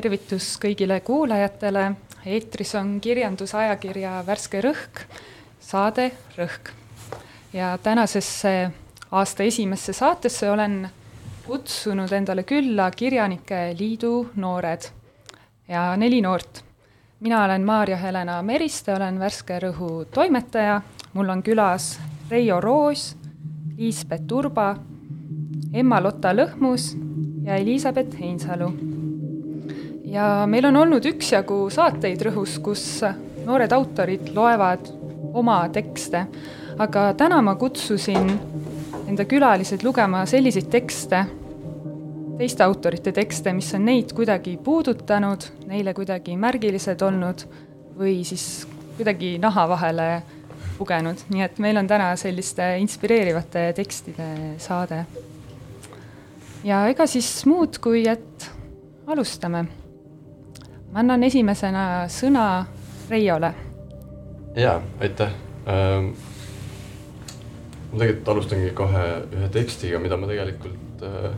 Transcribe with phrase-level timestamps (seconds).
[0.00, 1.90] tervitus kõigile kuulajatele,
[2.24, 5.02] eetris on kirjandusajakirja Värske Rõhk,
[5.60, 6.06] saade
[6.38, 6.70] Rõhk.
[7.52, 8.70] ja tänasesse
[9.10, 10.88] aasta esimesse saatesse olen
[11.46, 14.88] kutsunud endale külla Kirjanike Liidu noored
[15.68, 16.64] ja neli noort.
[17.20, 20.80] mina olen Maarja-Helena Meriste, olen Värske Rõhu toimetaja,
[21.12, 21.98] mul on külas
[22.30, 23.16] Reijo Roos,
[23.76, 24.76] Liisbet Urba,
[25.72, 26.96] Emma-Lotta Lõhmus
[27.44, 28.99] ja Elizabeth Heinsalu
[30.10, 32.84] ja meil on olnud üksjagu saateid Rõhus, kus
[33.46, 34.90] noored autorid loevad
[35.38, 36.24] oma tekste,
[36.80, 38.32] aga täna ma kutsusin
[39.06, 41.22] enda külalised lugema selliseid tekste,
[42.40, 47.46] teiste autorite tekste, mis on neid kuidagi puudutanud, neile kuidagi märgilised olnud
[47.98, 48.66] või siis
[48.96, 50.10] kuidagi naha vahele
[50.78, 55.04] pugenud, nii et meil on täna selliste inspireerivate tekstide saade.
[56.64, 58.50] ja ega siis muud, kui et
[59.06, 59.66] alustame
[60.90, 62.66] ma annan esimesena sõna
[63.10, 63.54] Reiole.
[64.56, 65.30] jaa, aitäh
[65.66, 66.12] ähm,.
[67.92, 71.30] ma tegelikult alustangi kohe ühe tekstiga, mida ma tegelikult äh,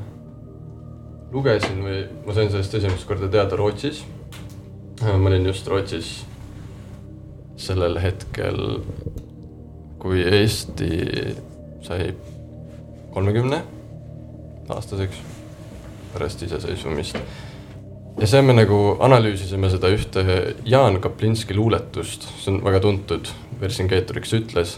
[1.32, 4.02] lugesin või ma sain sellest esimest korda teada Rootsis
[5.02, 5.16] äh,.
[5.16, 6.12] ma olin just Rootsis
[7.62, 8.80] sellel hetkel,
[10.02, 10.88] kui Eesti
[11.84, 12.10] sai
[13.12, 13.60] kolmekümne
[14.72, 15.20] aastaseks
[16.12, 17.18] pärast iseseisvumist
[18.22, 20.22] ja seal me nagu analüüsisime seda ühte
[20.68, 24.76] Jaan Kaplinski luuletust, see on väga tuntud, Vercingetorix ütles.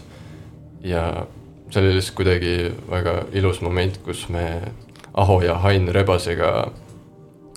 [0.81, 1.27] ja
[1.69, 2.55] see oli lihtsalt kuidagi
[2.89, 4.73] väga ilus moment, kus me
[5.13, 6.49] Aho ja Hain Rebasega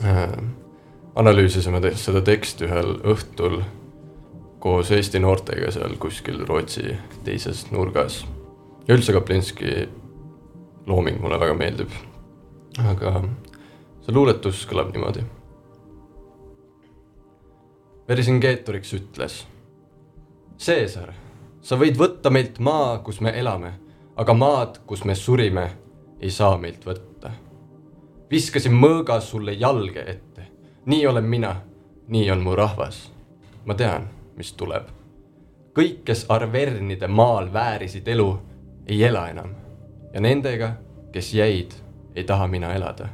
[0.05, 0.37] äh,
[1.17, 3.63] analüüsisime seda teksti ühel õhtul
[4.61, 8.27] koos Eesti noortega seal kuskil Rootsi teises nurgas.
[8.89, 9.89] ja üldse Kaplinski
[10.87, 11.91] looming mulle väga meeldib.
[12.85, 13.25] aga
[14.05, 15.25] see luuletus kõlab niimoodi
[18.09, 19.35] Vercingetorix ütles.
[20.57, 21.11] Caesar,
[21.61, 23.75] sa võid võtta meilt maa, kus me elame,
[24.17, 25.67] aga maad, kus me surime,
[26.21, 27.31] ei saa meilt võtta.
[28.31, 30.47] viskasin mõõga sulle jalge ette,
[30.87, 31.53] nii olen mina,
[32.09, 33.13] nii on mu rahvas.
[33.65, 34.89] ma tean, mis tuleb.
[35.75, 38.39] kõik, kes Arvernide maal väärisid elu,
[38.87, 39.55] ei ela enam
[40.15, 40.73] ja nendega,
[41.13, 41.75] kes jäid,
[42.15, 43.09] ei taha mina elada.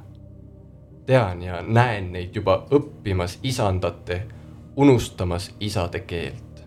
[1.07, 4.23] tean ja näen neid juba õppimas isandate
[4.77, 6.65] unustamas isade keelt.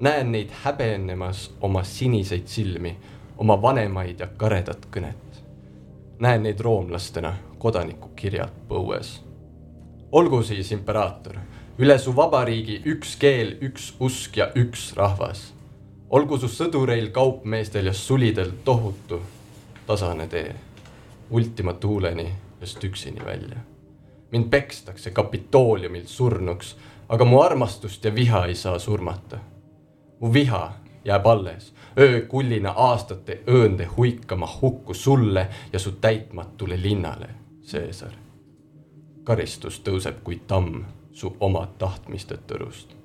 [0.00, 2.96] näen neid häbenemas oma siniseid silmi,
[3.38, 5.42] oma vanemaid ja karedat kõnet.
[6.18, 9.20] näen neid roomlastena kodanikukirjad põues.
[10.12, 11.34] olgu siis, imperaator,
[11.78, 15.54] üle su vabariigi üks keel, üks usk ja üks rahvas.
[16.10, 19.20] olgu su sõdureil, kaupmeestel ja sulidel tohutu
[19.86, 20.54] tasane tee,
[21.30, 23.56] Ultima tuuleni ja Stüksini välja.
[24.30, 26.76] mind pekstakse Kapitooliumil surnuks
[27.08, 29.38] aga mu armastust ja viha ei saa surmata.
[30.20, 30.72] mu viha
[31.04, 37.28] jääb alles, öökullina aastate õõnde huikama hukku sulle ja su täitmatule linnale,
[37.72, 38.12] Caesar.
[39.24, 42.96] karistus tõuseb kui tamm su oma tahtmiste tõrust.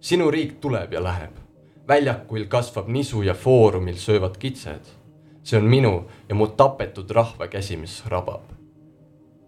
[0.00, 1.32] sinu riik tuleb ja läheb,
[1.88, 4.86] väljakuil kasvab nisu ja foorumil söövad kitsed.
[5.42, 8.42] see on minu ja mu tapetud rahva käsi, mis rabab.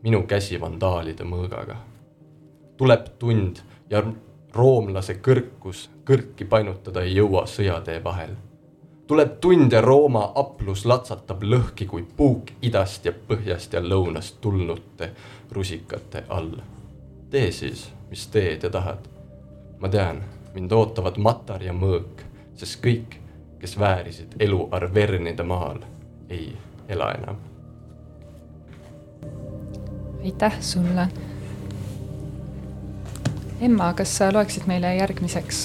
[0.02, 1.76] minu käsi vandaalide mõõgaga
[2.78, 4.02] tuleb tund ja
[4.54, 8.36] roomlase kõrkus kõrki painutada ei jõua sõjatee vahel.
[9.06, 15.10] tuleb tund ja Rooma aplus latsatab lõhki kui puuk idast ja põhjast ja lõunast tulnute
[15.52, 16.52] rusikate all.
[17.30, 19.08] tee siis, mis teed ja tahad.
[19.78, 20.22] ma tean,
[20.54, 22.24] mind ootavad matar ja mõõk,
[22.54, 23.20] sest kõik,
[23.58, 25.78] kes väärisid elu Arvernide maal,
[26.30, 26.56] ei
[26.88, 27.36] ela enam.
[30.24, 31.08] aitäh sulle
[33.60, 35.64] Emma, kas sa loeksid meile järgmiseks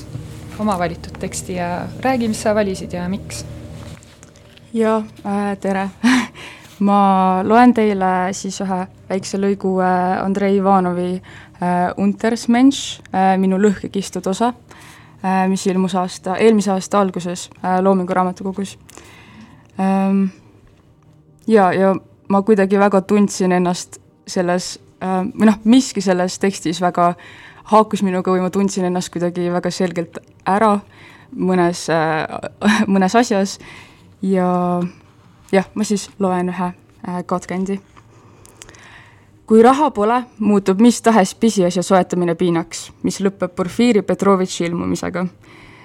[0.59, 1.67] oma valitud teksti ja
[2.01, 3.43] räägi, mis sa valisid ja miks?
[4.73, 5.89] jaa äh,, tere
[6.87, 6.97] ma
[7.45, 8.79] loen teile siis ühe
[9.11, 14.55] väikse lõigu äh, Andrei Ivanovi äh, Untersmensch äh,, minu lõhkekistud osa
[15.21, 18.73] äh,, mis ilmus aasta, eelmise aasta alguses äh, Loomingu Raamatukogus
[19.77, 20.25] ähm,.
[21.47, 21.93] ja, ja
[22.29, 28.04] ma kuidagi väga tundsin ennast selles äh, või noh, miski selles tekstis väga äh, haakus
[28.04, 30.80] minuga või ma tundsin ennast kuidagi väga selgelt ära
[31.36, 32.27] mõnes äh,,
[32.94, 33.57] mõnes asjas
[34.21, 34.81] ja
[35.51, 37.80] jah, ma siis loen ühe äh, katkendi.
[39.48, 45.25] kui raha pole, muutub mis tahes pisiasja soetamine piinaks, mis lõpeb Porfiri Petrovitši ilmumisega.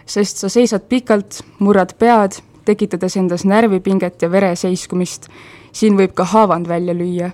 [0.07, 5.29] sest sa seisad pikalt, murrad pead, tekitades endas närvipinget ja vereseiskumist.
[5.73, 7.31] siin võib ka haavand välja lüüa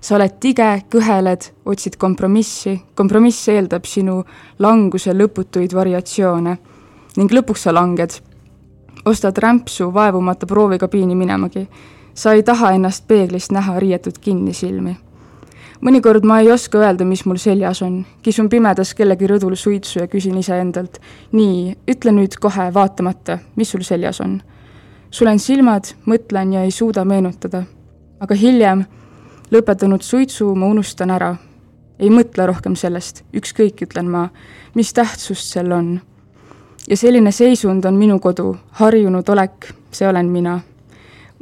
[0.00, 4.22] sa oled tige, kõheled, otsid kompromissi, kompromiss eeldab sinu
[4.58, 6.56] languse lõputuid variatsioone
[7.16, 8.20] ning lõpuks sa langed.
[9.04, 11.68] ostad rämpsu vaevumata proovikabiini minemagi.
[12.14, 14.96] sa ei taha ennast peeglist näha riietud kinnisilmi
[15.80, 18.04] mõnikord ma ei oska öelda, mis mul seljas on.
[18.22, 20.98] kisun pimedas kellegi rõdul suitsu ja küsin iseendalt.
[21.32, 24.40] nii, ütle nüüd kohe vaatamata, mis sul seljas on.
[25.10, 27.62] sulen silmad, mõtlen ja ei suuda meenutada.
[28.20, 28.84] aga hiljem,
[29.50, 31.36] lõpetanud suitsu, ma unustan ära.
[31.98, 34.28] ei mõtle rohkem sellest, ükskõik, ütlen ma,
[34.74, 36.00] mis tähtsust sel on.
[36.88, 40.60] ja selline seisund on minu kodu, harjunud olek, see olen mina.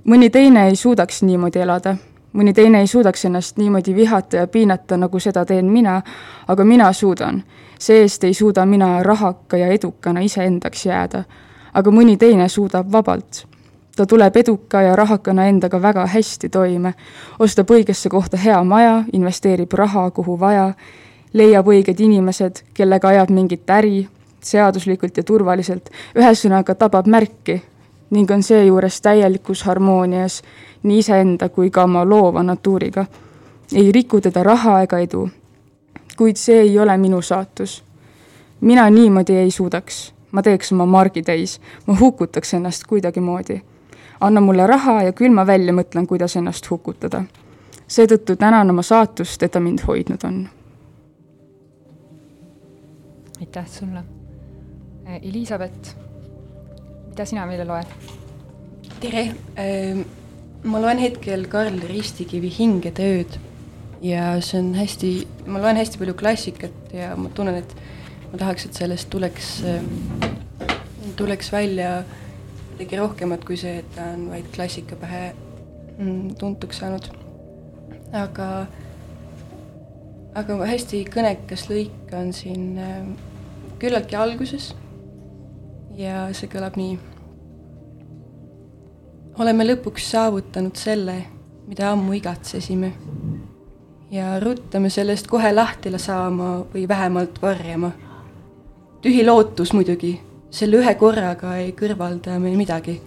[0.04, 1.96] mõni teine ei suudaks niimoodi elada
[2.36, 6.02] mõni teine ei suudaks ennast niimoodi vihata ja piinata, nagu seda teen mina,
[6.48, 7.42] aga mina suudan.
[7.78, 11.24] see-eest ei suuda mina rahaka ja edukana iseendaks jääda.
[11.74, 13.46] aga mõni teine suudab vabalt.
[13.96, 16.94] Ta tuleb eduka ja rahakana endaga väga hästi toime,
[17.38, 20.72] ostab õigesse kohta hea maja, investeerib raha, kuhu vaja,
[21.32, 24.08] leiab õiged inimesed, kellega ajab mingit äri,
[24.40, 27.62] seaduslikult ja turvaliselt, ühesõnaga tabab märki
[28.10, 30.42] ning on seejuures täielikus harmoonias
[30.82, 33.06] nii iseenda kui ka oma loova natuuriga.
[33.74, 35.28] ei riku teda raha ega edu.
[36.16, 37.82] kuid see ei ole minu saatus.
[38.60, 43.62] mina niimoodi ei suudaks, ma teeks oma margi täis, ma hukutaks ennast kuidagimoodi.
[44.20, 47.24] Anna mulle raha ja küll ma välja mõtlen, kuidas ennast hukutada.
[47.88, 50.48] seetõttu tänan oma saatust, et ta mind hoidnud on.
[53.40, 54.04] aitäh sulle.
[55.22, 55.96] Elizabeth,
[57.08, 57.86] mida sina meile loed?
[59.00, 60.06] tere ähm
[60.66, 63.38] ma loen hetkel Karl Ristikivi Hingetööd
[64.04, 65.10] ja see on hästi,
[65.50, 67.74] ma loen hästi palju klassikat ja ma tunnen, et
[68.32, 69.50] ma tahaks, et sellest tuleks,
[71.18, 72.00] tuleks välja
[72.76, 75.32] midagi rohkemat kui see, et ta on vaid klassika pähe
[75.98, 77.08] mm, tuntuks saanud.
[78.12, 78.48] aga,
[80.36, 83.02] aga hästi kõnekas lõik on siin äh,
[83.80, 84.74] küllaltki alguses
[85.96, 86.98] ja see kõlab nii
[89.38, 91.16] oleme lõpuks saavutanud selle,
[91.68, 92.92] mida ammu igatsesime.
[94.10, 97.90] ja ruttame sellest kohe lahti saama või vähemalt varjama.
[99.02, 100.20] tühi lootus muidugi,
[100.56, 103.00] selle ühe korraga ei kõrvalda me midagi.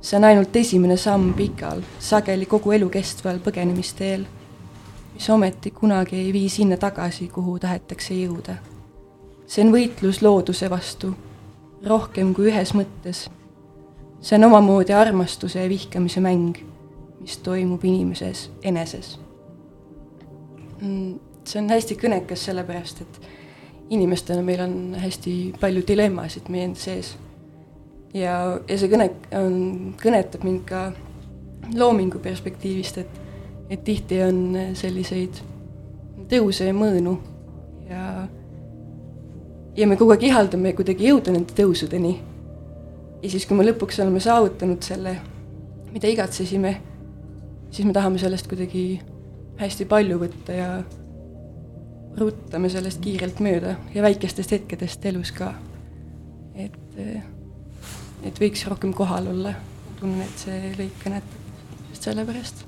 [0.00, 4.26] see on ainult esimene samm pikal, sageli kogu elu kestval põgenemisteel,
[5.14, 8.56] mis ometi kunagi ei vii sinna tagasi, kuhu tahetakse jõuda.
[9.46, 11.14] see on võitlus looduse vastu,
[11.82, 13.26] rohkem kui ühes mõttes
[14.20, 16.56] see on omamoodi armastuse ja vihkamise mäng,
[17.20, 19.18] mis toimub inimeses eneses.
[20.80, 23.20] Mm, see on hästi kõnekas, sellepärast et
[23.90, 27.14] inimestena meil on hästi palju dilemmasid meie enda sees.
[28.14, 29.58] ja, ja see kõne on,
[30.00, 30.86] kõnetab mind ka
[31.74, 33.20] loomingu perspektiivist, et,
[33.70, 34.40] et tihti on
[34.78, 35.42] selliseid
[36.30, 37.16] tõuse ja mõõnu
[37.90, 38.26] ja,
[39.76, 42.14] ja me kogu aeg ihaldame kuidagi jõuda nende tõusudeni
[43.22, 45.16] ja siis, kui me lõpuks oleme saavutanud selle,
[45.92, 46.76] mida igatsesime,
[47.70, 48.86] siis me tahame sellest kuidagi
[49.60, 50.70] hästi palju võtta ja
[52.16, 55.52] ruttame sellest kiirelt mööda ja väikestest hetkedest elus ka.
[56.54, 56.98] et,
[58.24, 59.54] et võiks rohkem kohal olla.
[60.00, 62.66] tunnen, et see lõik kõnetab just sellepärast.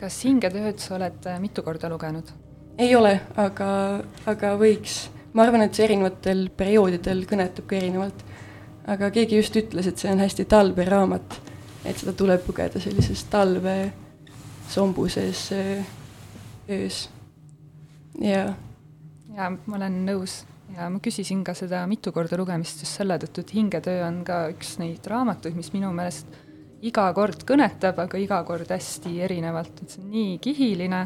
[0.00, 2.32] kas hingetööd sa oled äh, mitu korda lugenud?
[2.78, 3.70] ei ole, aga,
[4.26, 5.08] aga võiks.
[5.32, 8.24] ma arvan, et see erinevatel perioodidel kõnetab ka erinevalt
[8.90, 11.38] aga keegi just ütles, et see on hästi talveraamat,
[11.84, 13.76] et seda tuleb lugeda sellises talve
[14.70, 15.48] sombuses
[16.70, 17.08] öös.
[18.20, 18.52] Ja.
[19.36, 20.42] ja ma olen nõus
[20.76, 24.44] ja ma küsisin ka seda mitu korda lugemist just selle tõttu, et Hingetöö on ka
[24.52, 26.38] üks neid raamatuid, mis minu meelest
[26.86, 31.00] iga kord kõnetab, aga iga kord hästi erinevalt, et see on nii kihiline,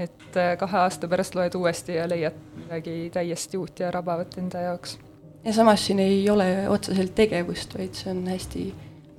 [0.00, 4.68] et äh, kahe aasta pärast loed uuesti ja leiad midagi täiesti uut ja rabavat enda
[4.68, 4.98] jaoks
[5.44, 8.64] ja samas siin ei ole otseselt tegevust, vaid see on hästi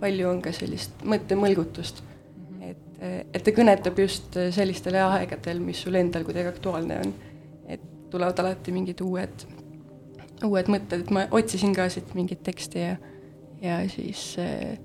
[0.02, 2.02] palju on ka sellist mõttemõlgutust.
[3.02, 7.14] Et, et ta kõnetab just sellistel aegadel, mis sul endal kuidagi aktuaalne on.
[7.72, 7.82] et
[8.12, 9.46] tulevad alati mingid uued,
[10.46, 12.96] uued mõtted, et ma otsisin ka siit mingit teksti ja,
[13.62, 14.78] ja siis äh,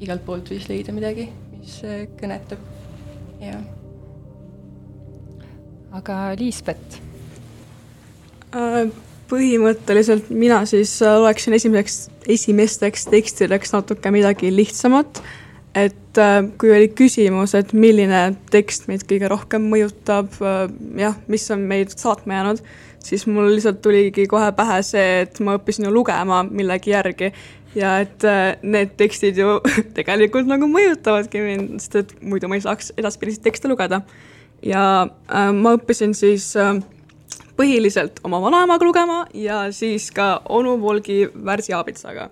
[0.00, 2.62] igalt poolt võis leida midagi, mis äh, kõnetab
[3.42, 3.60] ja.
[6.00, 7.00] aga Liisbet
[8.54, 8.90] äh,?
[9.30, 11.98] põhimõtteliselt mina siis äh, loeksin esimeseks,
[12.34, 15.22] esimesteks tekstideks natuke midagi lihtsamat.
[15.74, 20.64] Et äh, kui oli küsimus, et milline tekst meid kõige rohkem mõjutab, äh,
[20.98, 22.62] jah, mis on meid saatma jäänud,
[23.04, 27.32] siis mul lihtsalt tuligi kohe pähe see, et ma õppisin ju lugema millegi järgi
[27.74, 29.58] ja et äh, need tekstid ju
[29.98, 34.02] tegelikult nagu mõjutavadki mind, sest et muidu ma ei saaks edaspidiseid tekste lugeda.
[34.62, 36.74] ja äh, ma õppisin siis äh,
[37.56, 42.30] põhiliselt oma vanaemaga lugema ja siis ka onu Volgi Värsi Aabitsaga.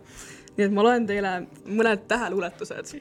[0.59, 1.33] Nii et ma loen teile
[1.65, 2.95] mõned täheluuletused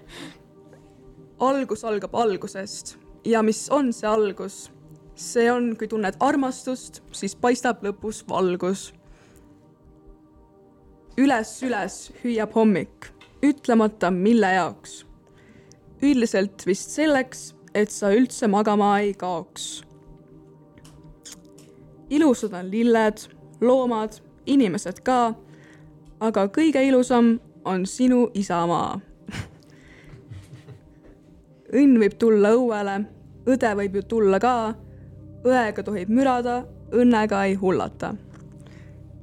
[1.50, 4.68] algus algab algusest ja mis on see algus?
[5.20, 8.86] see on, kui tunned armastust, siis paistab lõpus valgus
[11.20, 13.10] üles, üles hüüab hommik,
[13.44, 15.04] ütlemata, mille jaoks.
[16.02, 19.82] üldiselt vist selleks, et sa üldse magama ei kaoks.
[22.10, 23.26] ilusad on lilled,
[23.60, 25.34] loomad, inimesed ka,
[26.20, 28.98] aga kõige ilusam on sinu isamaa.
[31.70, 32.96] Õnn võib tulla õuele,
[33.46, 34.54] õde võib ju tulla ka,
[35.46, 38.14] õega tohib mürada, õnnega ei hullata.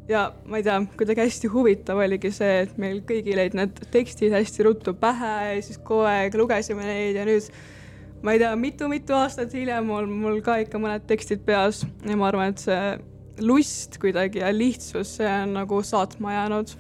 [0.08, 4.32] Ja ma ei tea, kuidagi hästi huvitav oligi see, et meil kõigil jäid need tekstid
[4.32, 7.50] hästi ruttu pähe ja siis kogu aeg lugesime neid ja nüüd
[8.24, 12.16] ma ei tea mitu,, mitu-mitu aastat hiljem on mul ka ikka mõned tekstid peas ja
[12.16, 16.72] ma arvan, et see lust kuidagi ja lihtsus, see on nagu saatma jäänud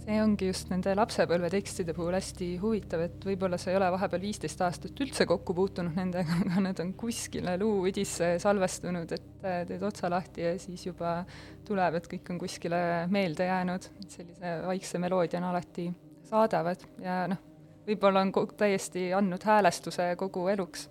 [0.00, 4.62] see ongi just nende lapsepõlvetekstide puhul hästi huvitav, et võib-olla sa ei ole vahepeal viisteist
[4.64, 10.10] aastat üldse kokku puutunud nendega, aga need on kuskile luuüdisse salvestunud, et äh, teed otsa
[10.12, 11.20] lahti ja siis juba
[11.68, 12.80] tuleb, et kõik on kuskile
[13.12, 15.88] meelde jäänud, et sellise vaikse meloodia on alati
[16.30, 17.42] saadavad ja noh,
[17.88, 20.88] võib-olla on täiesti andnud häälestuse kogu eluks,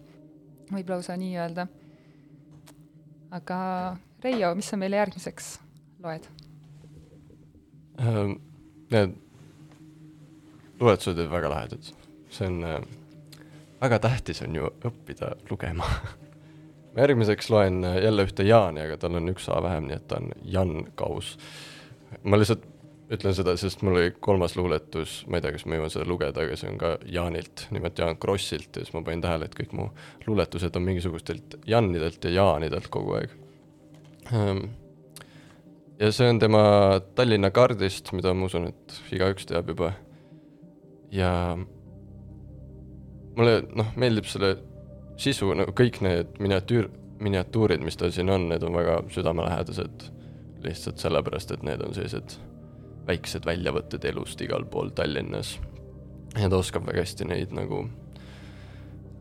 [0.74, 1.68] võib lausa nii öelda.
[3.32, 3.58] aga
[4.20, 5.54] Reio, mis sa meile järgmiseks
[6.04, 6.28] loed
[8.00, 8.49] um.?
[8.90, 9.18] Need
[10.80, 11.92] luuletused olid väga lahedad.
[12.30, 12.82] see on äh,,
[13.82, 15.86] väga tähtis on ju õppida lugema
[16.94, 20.08] ma järgmiseks loen äh, jälle ühte Jaani, aga tal on üks A vähem, nii et
[20.08, 21.38] ta on Jan Kaus.
[22.24, 22.68] ma lihtsalt
[23.10, 26.44] ütlen seda, sest mul oli kolmas luuletus, ma ei tea, kas ma jõuan seda lugeda,
[26.46, 29.74] aga see on ka Jaanilt, nimelt Jaan Krossilt ja siis ma panin tähele, et kõik
[29.78, 29.88] mu
[30.28, 33.34] luuletused on mingisugustelt Jannidelt ja Jaanidelt kogu aeg
[34.30, 34.68] um,
[36.00, 36.62] ja see on tema
[37.16, 39.94] Tallinna kaardist, mida ma usun, et igaüks teab juba.
[41.12, 41.58] ja
[43.38, 44.56] mulle noh, meeldib selle
[45.20, 46.90] sisu, nagu kõik need miniatüür,
[47.20, 50.12] miniatuurid, mis tal siin on, need on väga südamelähedased.
[50.64, 52.36] lihtsalt sellepärast, et need on sellised
[53.08, 55.58] väiksed väljavõtted elust igal pool Tallinnas.
[56.38, 57.88] ja ta oskab väga hästi neid nagu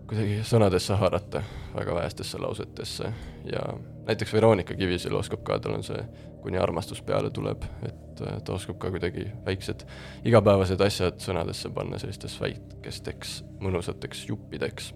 [0.09, 1.43] kuidagi sõnadesse haarata,
[1.75, 3.13] väga vähestesse lausetesse
[3.53, 3.63] ja
[4.09, 6.01] näiteks Veronika Kivisil oskab ka, tal on see
[6.43, 9.83] Kuni armastus peale tuleb, et ta oskab ka kuidagi väiksed
[10.29, 13.33] igapäevased asjad sõnadesse panna sellisteks väikesteks
[13.65, 14.93] mõnusateks juppideks.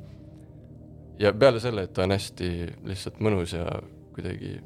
[1.19, 2.49] ja peale selle, et ta on hästi
[2.88, 3.66] lihtsalt mõnus ja
[4.14, 4.61] kuidagi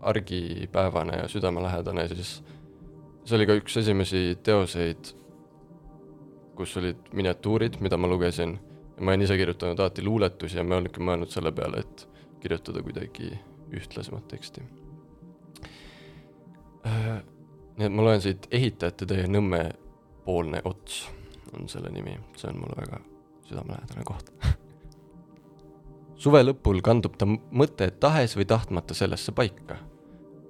[0.00, 2.42] argipäevane ja südamelähedane, siis
[3.24, 5.12] see oli ka üks esimesi teoseid,
[6.56, 8.58] kus olid miniatuurid, mida ma lugesin
[9.00, 12.06] ma olen ise kirjutanud alati luuletusi ja ma olengi mõelnud selle peale, et
[12.46, 13.32] kirjutada kuidagi
[13.74, 14.62] ühtlasemat teksti.
[16.86, 17.16] Äh,
[17.76, 19.64] nii et ma loen siit Ehitajate tee Nõmme
[20.24, 21.02] poolne ots
[21.56, 23.02] on selle nimi, see on mulle väga
[23.48, 24.30] südamelähedane koht
[26.20, 29.78] suve lõpul kandub ta mõte tahes või tahtmata sellesse paika.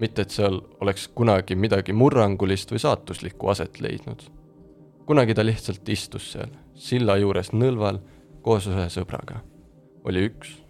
[0.00, 4.22] mitte, et seal oleks kunagi midagi murrangulist või saatuslikku aset leidnud.
[5.06, 8.00] kunagi ta lihtsalt istus seal, silla juures nõlval
[8.42, 9.40] koos ühe sõbraga.
[10.04, 10.62] oli üks,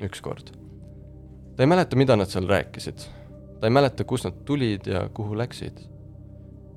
[0.00, 0.63] ükskord.
[1.56, 3.06] Ta ei mäleta, mida nad seal rääkisid.
[3.60, 5.78] ta ei mäleta, kust nad tulid ja kuhu läksid.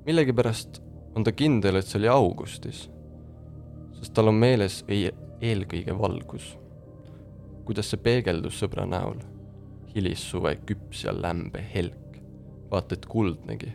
[0.05, 0.81] millegipärast
[1.15, 2.89] on ta kindel, et see oli augustis.
[3.99, 6.57] sest tal on meeles ei, eelkõige valgus.
[7.65, 9.19] kuidas see peegeldus sõbra näol.
[9.95, 12.21] hilissuve küps ja lämbe helk,
[12.71, 13.73] vaata et kuldnegi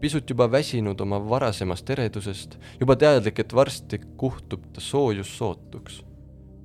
[0.00, 6.04] pisut juba väsinud oma varasemast eredusest, juba teadlik, et varsti kuhtub ta soojus sootuks.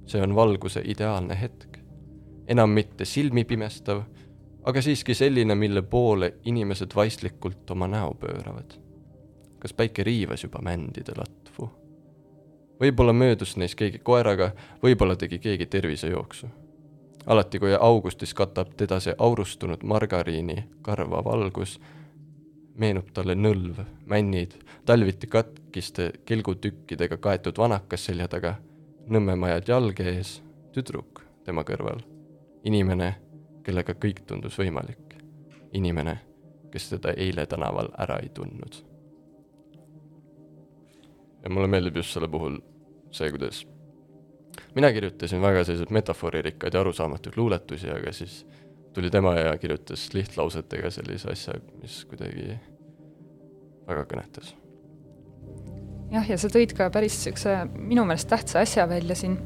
[0.05, 1.75] see on valguse ideaalne hetk.
[2.48, 4.02] Enam mitte silmipimestav,
[4.64, 8.82] aga siiski selline, mille poole inimesed vaistlikult oma näo pööravad.
[9.60, 11.72] kas päike riivas juba mändide latvu?
[12.80, 14.52] võib-olla möödus neis keegi koeraga,
[14.84, 16.48] võib-olla tegi keegi tervisejooksu.
[17.25, 21.80] alati, kui augustis katab teda see aurustunud margariini karva valgus,
[22.78, 24.54] meenub talle nõlv, männid,
[24.86, 28.56] talviti katkiste kelgutükkidega kaetud vanakas selja taga,
[29.08, 30.42] nõmmemajad jalge ees,
[30.74, 32.15] tüdruk tema kõrval.
[32.66, 33.16] Inimene,
[33.64, 35.02] kellega kõik tundus võimalik.
[35.76, 36.20] inimene,
[36.72, 38.76] kes teda eile tänaval ära ei tundnud.
[41.44, 42.60] ja mulle meeldib just selle puhul
[43.12, 43.66] see, kuidas
[44.76, 48.46] mina kirjutasin väga selliseid metafooririkkaid ja arusaamatuid luuletusi, aga siis
[48.94, 52.56] tuli tema ja kirjutas lihtlausetega sellise asja, mis kuidagi
[53.88, 54.56] väga kõnetas.
[56.12, 59.38] jah, ja sa tõid ka päris niisuguse minu meelest tähtsa asja välja siin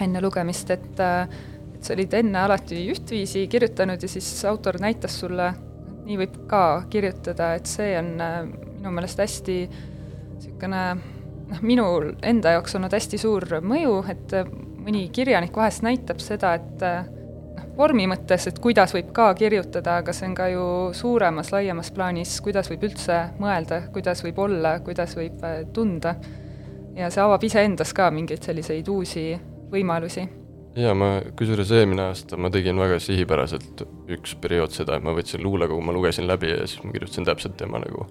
[0.00, 1.02] enne lugemist, et
[1.80, 6.34] et sa olid enne alati ühtviisi kirjutanud ja siis autor näitas sulle, et nii võib
[6.50, 10.82] ka kirjutada, et see on minu meelest hästi niisugune
[11.50, 14.34] noh, minul enda jaoks olnud hästi suur mõju, et
[14.84, 20.12] mõni kirjanik vahest näitab seda, et noh, vormi mõttes, et kuidas võib ka kirjutada, aga
[20.16, 25.16] see on ka ju suuremas, laiemas plaanis, kuidas võib üldse mõelda, kuidas võib olla, kuidas
[25.16, 26.14] võib äh, tunda.
[26.96, 29.30] ja see avab iseendas ka mingeid selliseid uusi
[29.72, 30.39] võimalusi.
[30.76, 33.84] Jaa, ma, kusjuures eelmine aasta ma tegin väga sihipäraselt
[34.16, 37.56] üks periood seda, et ma võtsin luulekogu, ma lugesin läbi ja siis ma kirjutasin täpselt
[37.60, 38.06] tema nagu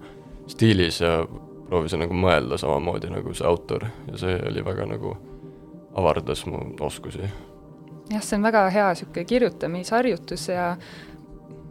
[0.50, 1.20] stiilis ja
[1.70, 5.14] proovisin nagu mõelda samamoodi nagu see autor ja see oli väga nagu
[6.00, 7.30] avardas mu oskusi.
[8.10, 10.74] jah, see on väga hea niisugune kirjutamisharjutus ja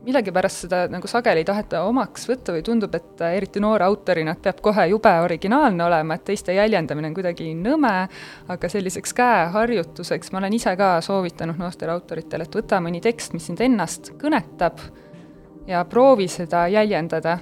[0.06, 4.42] millegipärast seda nagu sageli ei taheta omaks võtta või tundub, et eriti noore autorina, et
[4.46, 7.94] peab kohe jube originaalne olema, et teiste jäljendamine on kuidagi nõme,
[8.48, 13.50] aga selliseks käeharjutuseks ma olen ise ka soovitanud noortele autoritele, et võta mõni tekst, mis
[13.50, 14.82] sind ennast kõnetab
[15.70, 17.38] ja proovi seda jäljendada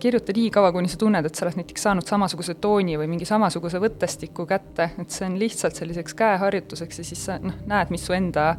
[0.00, 3.28] kirjuta nii kaua, kuni sa tunned, et sa oled näiteks saanud samasuguse tooni või mingi
[3.28, 8.04] samasuguse võttestiku kätte, et see on lihtsalt selliseks käeharjutuseks ja siis sa noh, näed, mis
[8.06, 8.50] su enda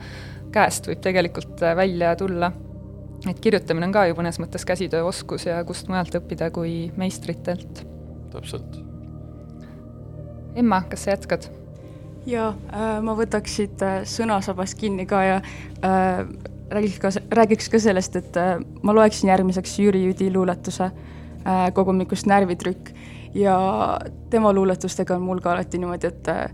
[0.54, 2.52] käest võib tegelikult äh, välja tulla.
[3.30, 7.86] et kirjutamine on ka ju mõnes mõttes käsitööoskus ja kust mujalt õppida kui meistritelt.
[8.32, 8.80] täpselt.
[10.56, 11.50] Emma, kas sa jätkad?
[12.30, 15.42] jaa äh,, ma võtaks siit äh, sõnasabast kinni ka ja
[15.86, 16.26] äh,
[16.72, 22.30] räägiks ka, räägiks ka sellest, et äh, ma loeksin järgmiseks Jüri Jüdi luuletuse äh, kogumikust
[22.30, 22.93] Närvitrükk.
[23.34, 26.50] Ja tema luuletustega on mul ka alati niimoodi, et äh,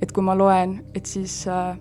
[0.00, 1.74] et kui ma loen, et siis äh,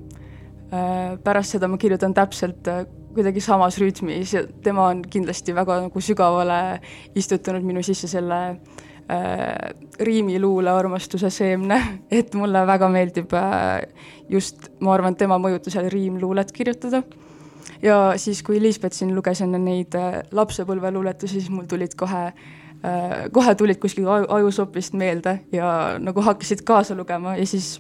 [1.24, 2.68] pärast seda ma kirjutan täpselt
[3.14, 6.80] kuidagi samas rütmis ja tema on kindlasti väga nagu sügavale
[7.18, 11.80] istutanud minu sisse selle äh, riimiluule armastuse seemne,
[12.20, 13.88] et mulle väga meeldib äh,
[14.30, 17.04] just, ma arvan, tema mõjutusel riimluulet kirjutada
[17.82, 23.28] ja siis, kui Liisbet siin luges enne neid äh, lapsepõlveluuletusi, siis mul tulid kohe äh,,
[23.32, 27.78] kohe tulid kuskil aju, ajusopist meelde ja nagu hakkasid kaasa lugema ja siis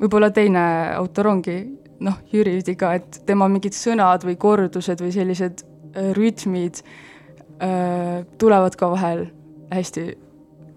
[0.00, 0.62] võib-olla teine
[0.96, 1.58] autor ongi
[2.04, 8.24] noh, Jüri Üdi ka, et tema mingid sõnad või kordused või sellised äh, rütmid äh,
[8.38, 9.26] tulevad ka vahel
[9.72, 10.06] hästi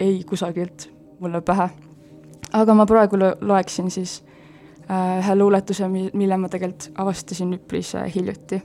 [0.02, 0.90] ei kusagilt
[1.22, 1.70] mulle pähe.
[2.54, 4.22] aga ma praegu loeksin siis
[4.92, 8.62] ühe luuletuse, mille ma tegelikult avastasin üpris äh, hiljuti.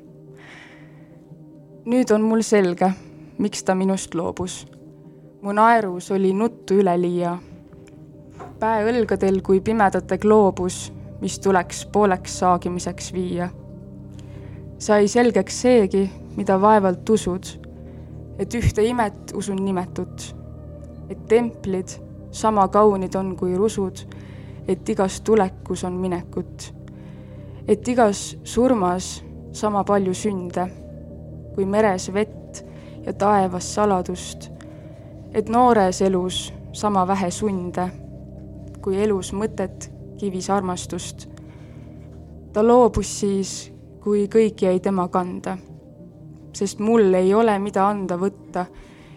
[1.86, 2.88] nüüd on mul selge,
[3.38, 4.66] miks ta minust loobus.
[5.42, 7.38] mu naerus oli nuttu üleliia.
[8.58, 13.48] päe õlgadel kui pimedate gloobus, mis tuleks pooleks saagimiseks viia.
[14.78, 17.46] sai selgeks seegi, mida vaevalt usud,
[18.38, 20.34] et ühte imet usun nimetut,
[21.08, 21.88] et templid
[22.30, 24.06] sama kaunid on kui rusud
[24.68, 26.74] et igas tulekus on minekut.
[27.68, 30.68] et igas surmas sama palju sünde,
[31.54, 32.64] kui meres vett
[33.06, 34.50] ja taevas saladust.
[35.32, 37.88] et noores elus sama vähe sunde,
[38.82, 41.28] kui elus mõtet, kivis armastust.
[42.52, 45.58] ta loobus siis, kui kõik jäi tema kanda.
[46.52, 48.66] sest mul ei ole, mida anda võtta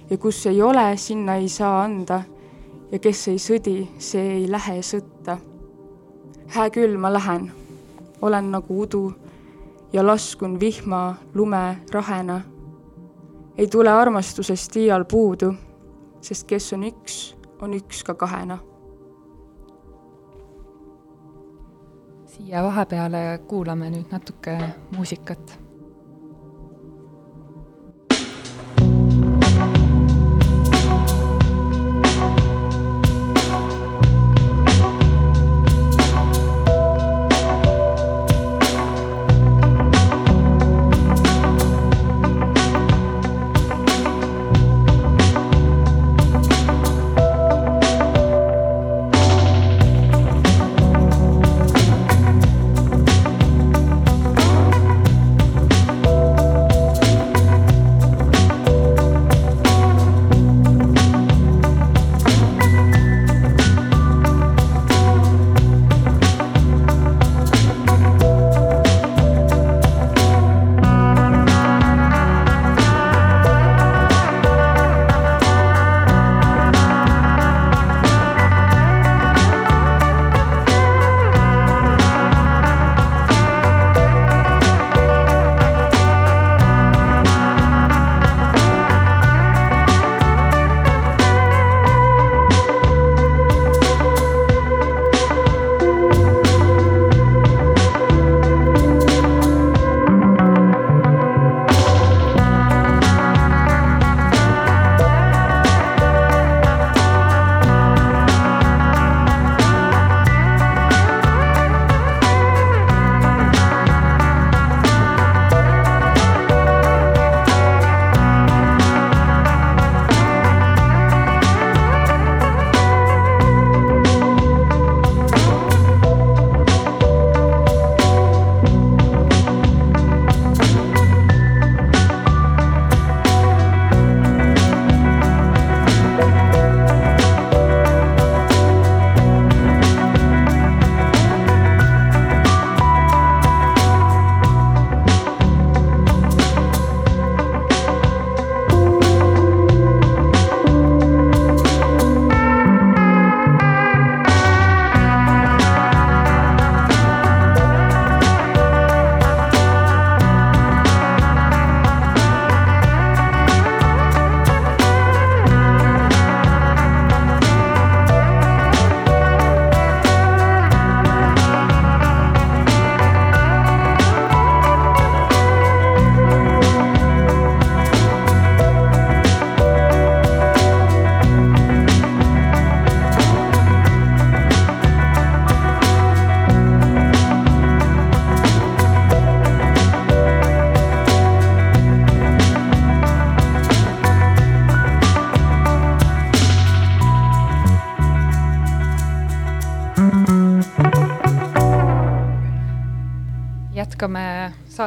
[0.09, 2.23] ja kus ei ole, sinna ei saa anda
[2.91, 5.08] ja kes ei sõdi, see ei lähe sõtta.
[6.49, 7.51] Hää küll, ma lähen,
[8.21, 9.13] olen nagu udu
[9.93, 12.41] ja laskun vihma, lume, rahena.
[13.57, 15.53] ei tule armastusest iial puudu,
[16.21, 18.57] sest kes on üks, on üks ka kahena.
[22.25, 24.57] siia vahepeale kuulame nüüd natuke
[24.95, 25.68] muusikat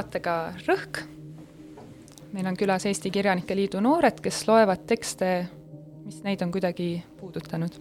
[0.03, 0.37] saatega
[0.67, 1.03] Rõhk.
[2.33, 5.29] meil on külas Eesti Kirjanike Liidu noored, kes loevad tekste,
[6.03, 7.77] mis neid on kuidagi puudutanud.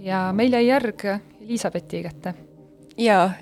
[0.00, 1.04] ja meil jäi järg
[1.40, 2.34] Elizabethi kätte.
[2.98, 3.32] jaa,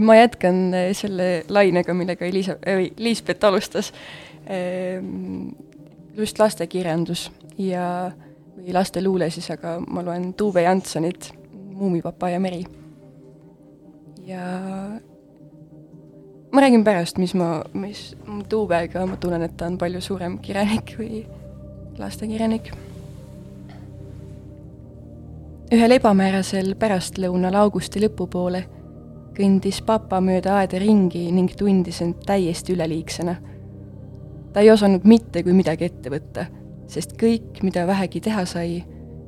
[0.00, 2.58] ma jätkan selle lainega, millega Elisa-,
[2.96, 3.92] Liisbet alustas.
[6.16, 8.12] just lastekirjandus ja,
[8.56, 11.32] või lasteluule siis, aga ma loen Tuve Janssonit,
[11.74, 12.64] Muumipapa ja meri.
[14.26, 14.40] ja
[16.54, 18.16] ma räägin pärast, mis ma, mis
[18.48, 21.24] Tuuvega, ma tunnen, et ta on palju suurem kirjanik või
[21.98, 22.70] lastekirjanik.
[25.74, 28.60] ühel ebamäärasel pärastlõunal augusti lõpupoole
[29.34, 33.34] kõndis papa mööda aeda ringi ning tundis end täiesti üleliigsena.
[34.52, 36.46] ta ei osanud mitte kui midagi ette võtta,
[36.86, 38.84] sest kõik, mida vähegi teha sai,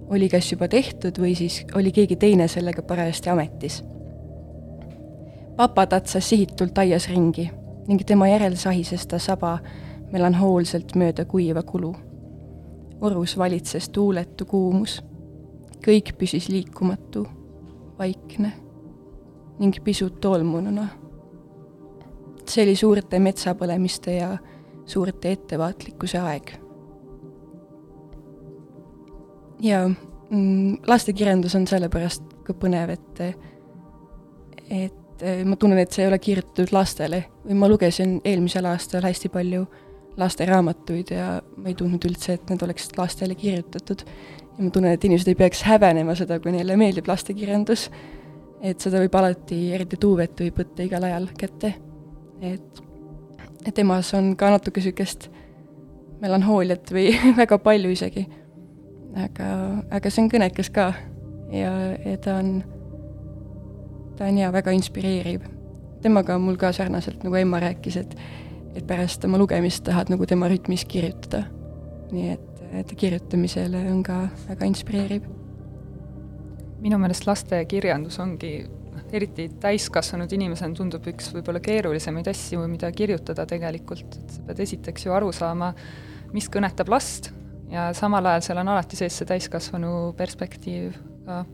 [0.08, 3.82] oli kas juba tehtud või siis oli keegi teine sellega parajasti ametis
[5.57, 7.51] papa tatsas sihitult aias ringi
[7.88, 9.59] ning tema järel sahises ta saba
[10.12, 11.95] melanhoolselt mööda kuiva kulu.
[13.01, 15.03] orus valitses tuuletu kuumus.
[15.87, 17.27] kõik püsis liikumatu,
[17.99, 18.53] vaikne
[19.59, 20.88] ning pisut tolmununa.
[22.49, 24.37] see oli suurte metsapõlemiste ja
[24.85, 26.53] suurte ettevaatlikkuse aeg.
[29.61, 29.88] ja
[30.31, 33.21] mm, lastekirjandus on sellepärast ka põnev, et,
[34.71, 38.66] et et eh, ma tunnen, et see ei ole kirjutatud lastele või ma lugesin eelmisel
[38.68, 39.64] aastal hästi palju
[40.20, 44.05] lasteraamatuid ja ma ei tundnud üldse, et need oleksid lastele kirjutatud.
[44.57, 47.90] ja ma tunnen, et inimesed ei peaks häbenema seda, kui neile meeldib lastekirjandus.
[48.61, 51.74] et seda võib alati, eriti Tuuvet võib võtta igal ajal kätte.
[52.40, 52.83] et,
[53.64, 55.31] et temas on ka natuke niisugust
[56.20, 58.29] melanhooliat või väga palju isegi.
[59.16, 59.50] aga,
[59.90, 60.92] aga see on kõnekas ka
[61.52, 61.72] ja,
[62.05, 62.59] ja ta on
[64.16, 65.46] ta on jaa, väga inspireeriv.
[66.02, 68.18] temaga on mul ka sarnaselt, nagu Emma rääkis, et
[68.76, 71.44] et pärast oma lugemist tahad nagu tema rütmis kirjutada.
[72.12, 75.22] nii et, et kirjutamisele on ka väga inspireeriv.
[76.81, 78.52] minu meelest lastekirjandus ongi
[79.12, 85.07] eriti täiskasvanud inimesena tundub üks võib-olla keerulisemaid asju, mida kirjutada tegelikult, et sa pead esiteks
[85.07, 85.72] ju aru saama,
[86.35, 87.31] mis kõnetab last
[87.70, 91.44] ja samal ajal seal on alati sees see täiskasvanu perspektiiv ka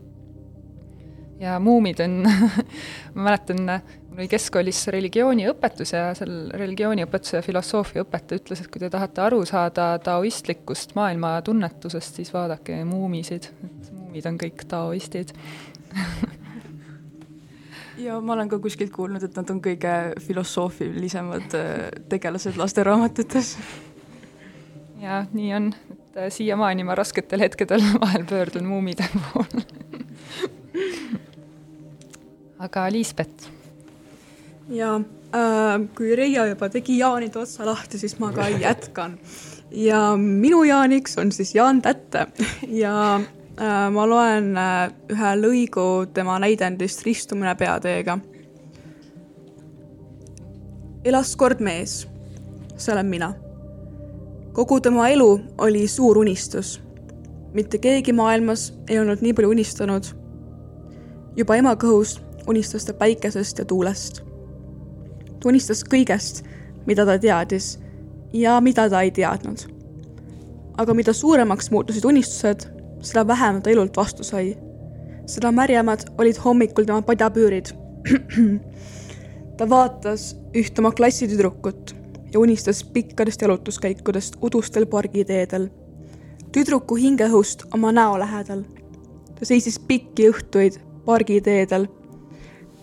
[1.39, 2.23] ja muumid on
[3.15, 3.63] ma mäletan,
[4.09, 9.23] mul oli keskkoolis religiooniõpetus ja seal religiooniõpetuse ja filosoofia õpetaja ütles, et kui te tahate
[9.23, 15.35] aru saada taoistlikust maailma tunnetusest, siis vaadake muumisid, et muumid on kõik taoistid.
[18.03, 19.91] Ja ma olen ka kuskilt kuulnud, et nad on kõige
[20.25, 23.51] filosoofilisemad äh, tegelased lasteraamatutes.
[24.97, 29.82] ja nii on, et äh, siiamaani ma rasketel hetkedel vahel pöördun muumide poole
[32.59, 33.49] aga Liisbet?
[34.69, 34.95] ja
[35.35, 39.17] äh, kui Reia juba tegi Jaanide otsa lahti, siis ma ka jätkan.
[39.71, 42.27] ja minu Jaaniks on siis Jaan Tätte
[42.67, 48.19] ja äh, ma loen äh, ühe lõigu tema näidendist Ristumine peateega.
[51.05, 52.07] elas kord mees,
[52.77, 53.33] see olen mina.
[54.53, 56.81] kogu tema elu oli suur unistus.
[57.53, 60.22] mitte keegi maailmas ei olnud nii palju unistanud.
[61.35, 62.17] Juba ema kõhus
[62.47, 64.21] unistas ta päikesest ja tuulest.
[65.39, 66.43] ta unistas kõigest,
[66.85, 67.77] mida ta teadis
[68.33, 69.65] ja mida ta ei teadnud.
[70.77, 72.67] aga mida suuremaks muutusid unistused,
[73.01, 74.57] seda vähem ta elult vastu sai.
[75.25, 77.73] seda märjemad olid hommikul tema padjapüürid.
[79.57, 81.95] ta vaatas üht oma klassitüdrukut
[82.33, 85.69] ja unistas pikkadest jalutuskäikudest udustel pargiteedel.
[86.51, 88.63] tüdruku hingeõhust oma näo lähedal.
[89.39, 91.87] ta seisis pikki õhtuid pargiteedel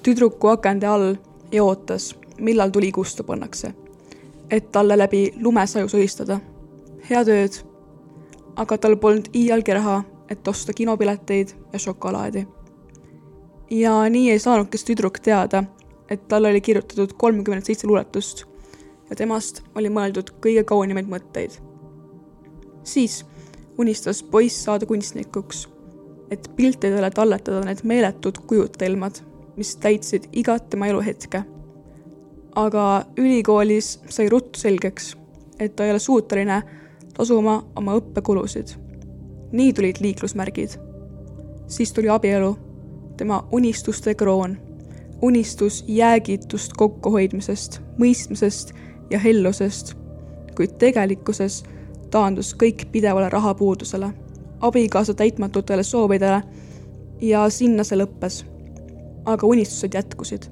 [0.03, 1.15] tüdruku akende all
[1.53, 3.73] ja ootas, millal tuli kustu pannakse,
[4.51, 6.41] et talle läbi lumesaju sohistada.
[7.11, 7.65] head ööd.
[8.57, 12.47] aga tal polnud iialgi raha, et osta kinopileteid ja šokolaadi.
[13.71, 15.65] ja nii ei saanudki see tüdruk teada,
[16.09, 18.45] et talle oli kirjutatud kolmkümmend seitse luuletust
[19.11, 21.51] ja temast oli mõeldud kõige kaunimaid mõtteid.
[22.85, 23.25] siis
[23.79, 25.69] unistas poiss saada kunstnikuks,
[26.31, 29.23] et piltidele talletada need meeletud kujutelmad
[29.61, 31.43] mis täitsid igat tema eluhetke.
[32.57, 35.16] aga ülikoolis sai ruttu selgeks,
[35.61, 36.62] et ta ei ole suuteline
[37.14, 38.73] tasuma oma õppekulusid.
[39.53, 40.79] nii tulid liiklusmärgid.
[41.66, 42.57] siis tuli abielu,
[43.16, 44.57] tema unistuste kroon,
[45.23, 48.73] unistus jäägitust kokkuhoidmisest, mõistmisest
[49.11, 49.95] ja hellusest,
[50.57, 51.64] kuid tegelikkuses
[52.11, 54.12] taandus kõik pidevale rahapuudusele,
[54.61, 56.42] abikaasa täitmatutele soovidele
[57.20, 58.44] ja sinna see lõppes
[59.25, 60.42] aga unistused jätkusid.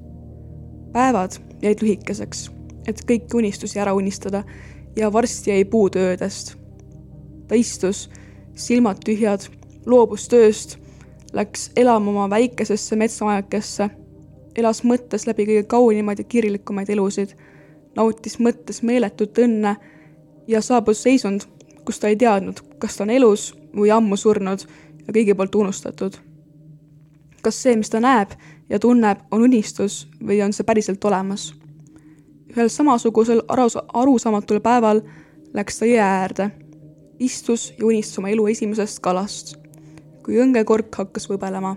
[0.93, 2.51] päevad jäid lühikeseks,
[2.89, 4.45] et kõiki unistusi ära unistada
[4.97, 6.57] ja varsti jäi puudu öödest.
[7.49, 8.11] ta istus,
[8.55, 9.41] silmad tühjad,
[9.87, 10.79] loobus tööst,
[11.33, 13.91] läks elama oma väikesesse metsamajakesse,
[14.57, 17.37] elas mõttes läbi kõige kaunimaid ja kirglikumaid elusid,
[17.97, 19.77] nautis mõttes meeletut õnne
[20.47, 21.41] ja saabus seisund,
[21.85, 24.65] kus ta ei teadnud, kas ta on elus või ammu surnud
[25.07, 26.19] ja kõigi poolt unustatud.
[27.43, 28.35] kas see, mis ta näeb
[28.69, 31.55] ja tunneb, on unistus või on see päriselt olemas?
[32.49, 35.03] ühel samasugusel arus, arusaamatul päeval
[35.55, 36.51] läks ta jõe äärde,
[37.19, 39.57] istus ja unistas oma elu esimesest kalast,
[40.25, 41.77] kui õngekork hakkas võbelema.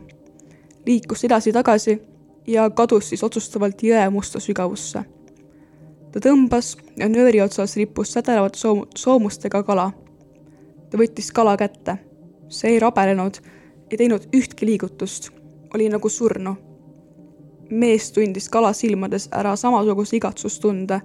[0.86, 2.00] liikus edasi-tagasi
[2.48, 5.04] ja kadus siis otsustavalt jõe musta sügavusse.
[6.12, 9.92] ta tõmbas ja nööri otsas rippus sädelevate soom-, soomustega kala.
[10.92, 11.98] Ta võttis kala kätte,
[12.52, 13.40] see ei rabelenud,
[13.92, 15.32] ei teinud ühtki liigutust,
[15.74, 16.58] oli nagu surnu
[17.72, 21.00] mees tundis kala silmades ära samasuguse igatsustunde,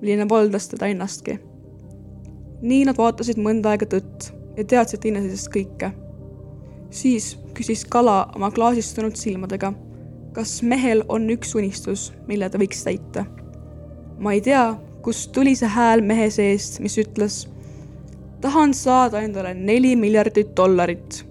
[0.00, 1.38] milline valdas teda ennastki.
[2.62, 5.90] nii nad vaatasid mõnda aega tõtt ja teadsid teineteisest kõike.
[6.90, 9.72] siis küsis kala oma klaasistunud silmadega,
[10.32, 13.26] kas mehel on üks unistus, mille ta võiks täita.
[14.18, 17.46] ma ei tea, kust tuli see hääl mehe seest, mis ütles,
[18.40, 21.24] tahan saada endale neli miljardit dollarit.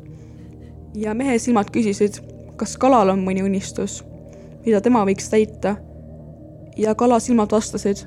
[0.96, 2.22] ja mehe silmad küsisid,
[2.56, 4.04] kas kalal on mõni unistus
[4.65, 5.76] mida tema võiks täita.
[6.78, 8.04] ja kala silmad vastasid,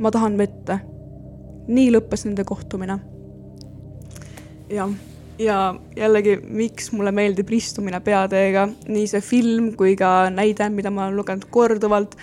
[0.00, 0.80] ma tahan vette.
[1.68, 2.98] nii lõppes nende kohtumine.
[4.70, 4.90] jah,
[5.38, 5.58] ja
[5.96, 11.16] jällegi, miks mulle meeldib ristumine peateega, nii see film kui ka näide, mida ma olen
[11.16, 12.16] lugenud korduvalt,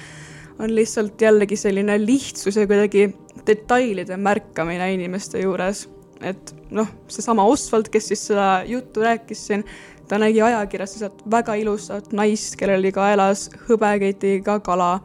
[0.60, 3.14] on lihtsalt jällegi selline lihtsus ja kuidagi
[3.46, 5.86] detailide märkamine inimeste juures
[6.22, 9.64] et noh, seesama Oswald, kes siis seda juttu rääkis siin,
[10.08, 15.00] ta nägi ajakirjas lihtsalt väga ilusat naist, kellel kaelas hõbeketiga kala.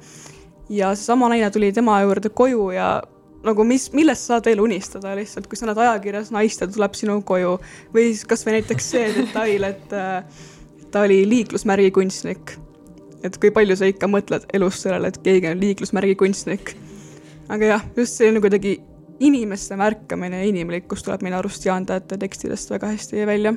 [0.69, 3.03] ja seesama naine tuli tema juurde koju ja
[3.43, 7.21] nagu mis, millest saad veel unistada lihtsalt, kui sa näed ajakirjas naist ja tuleb sinu
[7.27, 7.59] koju.
[7.95, 10.23] või siis kasvõi näiteks see detail, et äh,
[10.91, 12.57] ta oli liiklusmärgi kunstnik.
[13.23, 16.77] et kui palju sa ikka mõtled elus sellele, et keegi on liiklusmärgi kunstnik.
[17.49, 18.79] aga jah, just selline kuidagi
[19.23, 23.55] inimeste märkamine ja inimlikkus tuleb minu arust Jaan Tähte tekstidest väga hästi välja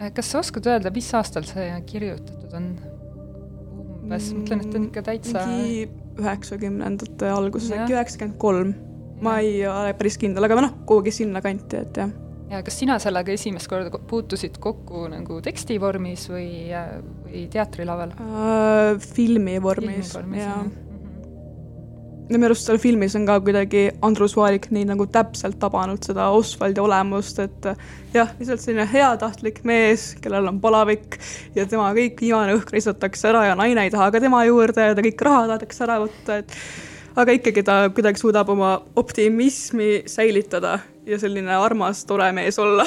[0.00, 2.70] Äh, kas sa oskad öelda, mis aastal see kirjutatud on?
[4.00, 5.82] umbes, mõtlen, et on ikka täitsa mingi
[6.20, 8.72] üheksakümnendate alguses, äkki üheksakümmend kolm.
[9.20, 12.14] ma ei ole päris kindel, aga noh, kuhugi sinnakanti, et jah.
[12.48, 16.48] ja kas sina sellega esimest korda puutusid kokku nagu teksti vormis või,
[17.26, 19.10] või teatrilaval uh,?
[19.12, 20.62] filmi vormis, jaa ja
[22.30, 26.82] minu arust seal filmis on ka kuidagi Andrus Vaarik nii nagu täpselt tabanud seda Osvaldi
[26.82, 27.70] olemust, et
[28.14, 31.18] jah, lihtsalt selline heatahtlik mees, kellel on palavik
[31.56, 34.94] ja tema kõik viimane õhk riisatakse ära ja naine ei taha ka tema juurde ja
[34.94, 36.54] ta kõik raha tahetakse ära võtta, et
[37.18, 42.86] aga ikkagi ta kuidagi suudab oma optimismi säilitada ja selline armas, tore mees olla.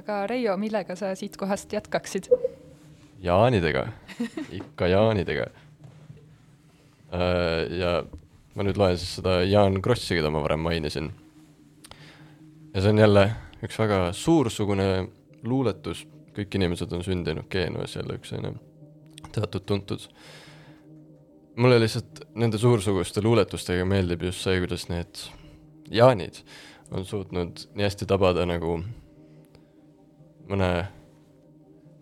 [0.00, 2.30] Aga Reio, millega sa siit kohast jätkaksid?
[3.22, 3.84] jaanidega,
[4.50, 5.46] ikka jaanidega
[7.12, 7.92] ja
[8.54, 11.10] ma nüüd loen siis seda Jaan Krossi, keda ma varem mainisin.
[12.74, 13.24] ja see on jälle
[13.62, 14.88] üks väga suursugune
[15.42, 18.54] luuletus, kõik inimesed on sündinud Genuas, jälle üks selline
[19.32, 20.08] teatud tuntud.
[21.56, 25.26] mulle lihtsalt nende suursuguste luuletustega meeldib just see, kuidas need
[25.92, 26.40] Jaanid
[26.92, 28.78] on suutnud nii hästi tabada nagu
[30.48, 30.70] mõne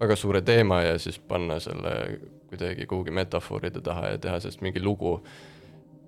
[0.00, 1.94] väga suure teema ja siis panna selle
[2.50, 5.20] kuidagi kuhugi metafooride taha ja teha sellest mingi lugu,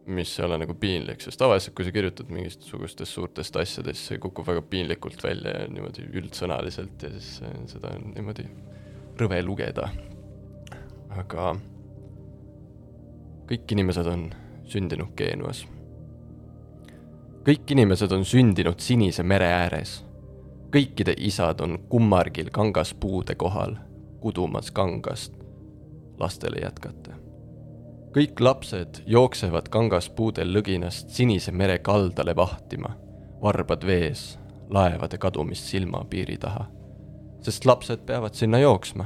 [0.07, 4.47] mis ei ole nagu piinlik, sest tavaliselt, kui sa kirjutad mingisugustest suurtest asjadest, see kukub
[4.47, 8.49] väga piinlikult välja ja niimoodi üldsõnaliselt ja siis seda on niimoodi
[9.21, 9.89] rõve lugeda.
[11.13, 11.53] aga
[13.47, 14.31] kõik inimesed on
[14.65, 15.67] sündinud Genuas.
[17.45, 20.05] kõik inimesed on sündinud Sinise mere ääres.
[20.73, 23.77] kõikide isad on kummargil kangaspuude kohal,
[24.21, 25.42] kudumas kangast
[26.23, 27.15] lastele jätkata.
[28.13, 32.95] kõik lapsed jooksevad kangaspuudel lõginast Sinise mere kaldale vahtima,
[33.43, 34.39] varbad vees,
[34.71, 36.67] laevade kadumist silmapiiri taha.
[37.41, 39.05] sest lapsed peavad sinna jooksma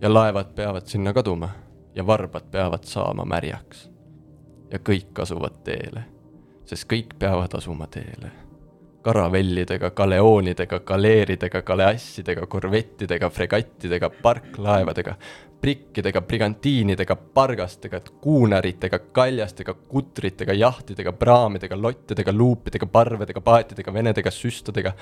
[0.00, 1.50] ja laevad peavad sinna kaduma
[1.94, 3.90] ja varbad peavad saama märjaks.
[4.70, 6.04] ja kõik asuvad teele,
[6.64, 8.46] sest kõik peavad asuma teele
[9.06, 15.14] karavellidega, galeoonidega, galeeridega, galeassidega, korvettidega, fregattidega, parklaevadega,
[15.60, 24.92] prikkidega, brigantiinidega, pargastega, kuunaritega, kaljastega, kutritega, jahtidega, praamidega, lottidega, luupidega, parvedega, paatidega, venedega, süstadega,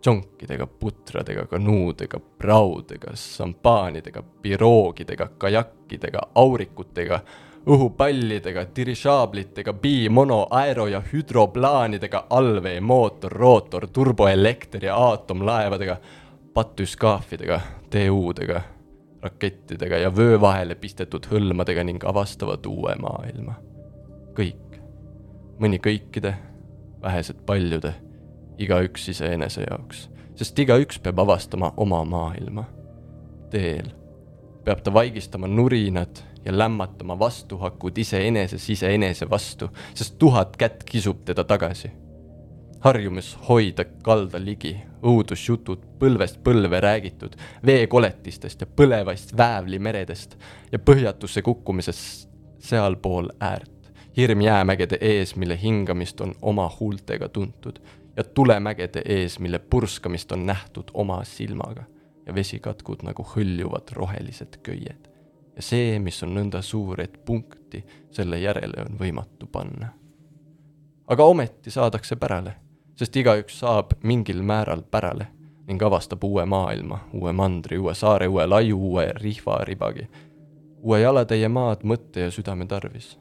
[0.00, 7.20] tšonkidega, putradega, kanuudega, praudega, šampaanidega, piroogidega, kajakkidega, aurikutega,
[7.66, 15.96] õhupallidega, dirižaablitega, bi-, mono-, aero- ja hüdroplaanidega, allvee, mootor, rootor, turboelekter ja aatomlaevadega,
[16.54, 18.62] patüskaafidega, TU-dega,
[19.26, 23.58] rakettidega ja vöö vahele pistetud hõlmadega ning avastavad uue maailma.
[24.36, 24.80] kõik,
[25.60, 26.34] mõni kõikide,
[27.02, 27.94] vähesed paljude,
[28.58, 32.64] igaüks iseenese jaoks, sest igaüks peab avastama oma maailma.
[33.50, 33.94] teel
[34.66, 41.44] peab ta vaigistama nurinad ja lämmatama vastuhakud iseeneses iseenese vastu, sest tuhat kätt kisub teda
[41.44, 41.90] tagasi.
[42.80, 47.36] Harjumus hoida kalda ligi, õudusjutud põlvest põlve räägitud,
[47.66, 50.36] veekoletistest ja põlevaist väävlimeredest
[50.72, 57.78] ja põhjatusse kukkumisest sealpool äärt, hirm jäämägede ees, mille hingamist on oma huultega tuntud
[58.16, 61.84] ja tulemägede ees, mille purskamist on nähtud oma silmaga
[62.26, 65.16] ja vesikatkud nagu hõljuvad rohelised köied
[65.56, 69.88] ja see, mis on nõnda suur, et punkti selle järele on võimatu panna.
[71.06, 72.56] aga ometi saadakse pärale,
[72.96, 75.26] sest igaüks saab mingil määral pärale
[75.66, 80.06] ning avastab uue maailma, uue mandri, uue saare, uue laiu, uue rihvaribagi,
[80.82, 83.18] uue jalatäie maad mõtte ja südame tarvis.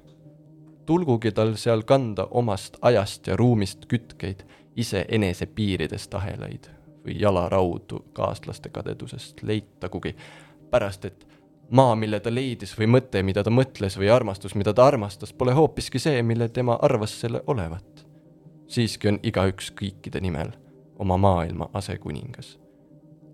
[0.86, 4.44] tulgugi tal seal kanda omast ajast ja ruumist kütkeid,
[4.76, 6.68] iseenese piiridest ahelaid
[7.06, 10.16] või jalaraudu kaaslaste kadedusest leitagugi,
[10.70, 11.28] pärast et
[11.70, 15.54] maa, mille ta leidis või mõte, mida ta mõtles või armastus, mida ta armastas, pole
[15.54, 17.95] hoopiski see, mille tema arvas selle olevat.
[18.68, 20.54] Siiski on igaüks kõikide nimel
[21.00, 22.56] oma maailma asekuningas,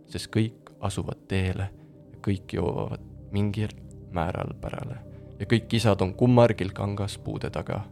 [0.10, 1.70] sest kõik asuvad teele
[2.12, 3.74] ja kõik jõuavad mingil
[4.12, 4.98] määral pärale
[5.40, 7.84] ja kõik isad on kummargil kangas puude taga,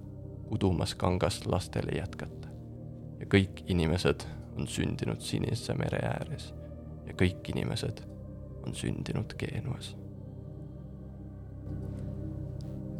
[0.51, 2.47] udumas kangast lastele jätkata.
[3.19, 4.25] ja kõik inimesed
[4.57, 6.53] on sündinud Sinise mere ääres
[7.07, 8.03] ja kõik inimesed
[8.65, 9.95] on sündinud Genuas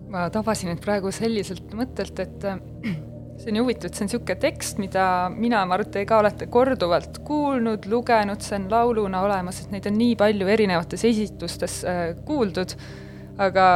[0.09, 2.45] ma tabasin end praegu selliselt mõttelt, et
[3.39, 6.49] see on nii huvitav, et see on niisugune tekst, mida mina, Mart, te ka olete
[6.51, 12.01] korduvalt kuulnud, lugenud, see on lauluna olemas, et neid on nii palju erinevates esitustes äh,
[12.27, 12.75] kuuldud,
[13.39, 13.67] aga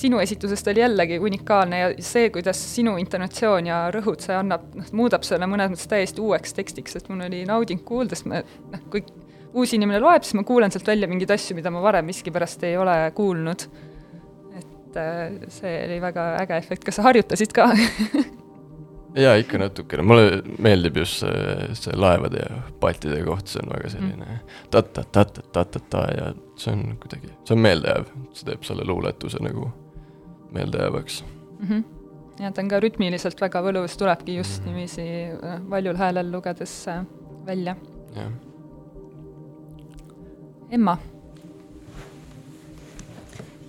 [0.00, 4.92] sinu esitusest oli jällegi unikaalne ja see, kuidas sinu intonatsioon ja rõhud see annab, noh,
[4.96, 8.86] muudab selle mõnes mõttes täiesti uueks tekstiks, et mul oli nauding kuulda, sest me noh,
[8.92, 9.02] kui
[9.50, 12.76] uus inimene loeb, siis ma kuulen sealt välja mingeid asju, mida ma varem miskipärast ei
[12.78, 13.66] ole kuulnud.
[14.60, 17.72] Et äh, see oli väga äge efekt, kas sa harjutasid ka
[19.14, 23.92] jaa, ikka natukene, mulle meeldib just see, see laevade ja paltide koht, see on väga
[23.94, 24.58] selline mm.
[24.74, 29.70] ta-ta-ta-ta-ta-ta ja see on kuidagi, see on meeldejääv, see teeb selle luuletuse nagu
[30.54, 31.66] meeldejäävaks mm.
[31.68, 31.84] -hmm.
[32.44, 34.74] ja ta on ka rütmiliselt väga võlus, tulebki just mm -hmm.
[34.74, 35.08] niiviisi
[35.44, 37.04] äh, valjul häälel lugedes äh,
[37.46, 37.76] välja.
[38.16, 38.32] jah.
[40.70, 40.98] Emma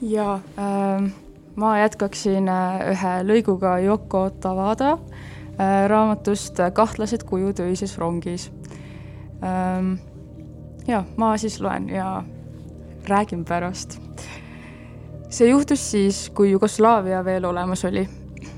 [0.01, 1.11] jaa äh,,
[1.61, 8.49] ma jätkaksin äh, ühe lõiguga Yoko Tawada äh, raamatust Kahtlased kujud öises rongis
[9.45, 9.93] ähm,.
[10.87, 12.23] jaa, ma siis loen ja
[13.07, 13.99] räägin pärast.
[15.29, 18.07] see juhtus siis, kui Jugoslaavia veel olemas oli.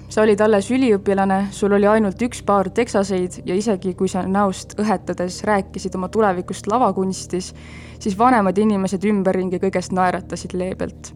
[0.10, 4.80] sa olid alles üliõpilane, sul oli ainult üks paar teksaseid ja isegi kui sa näost
[4.80, 7.54] õhetades rääkisid oma tulevikust lavakunstis,
[7.99, 11.14] siis vanemad inimesed ümberringi kõigest naeratasid leebelt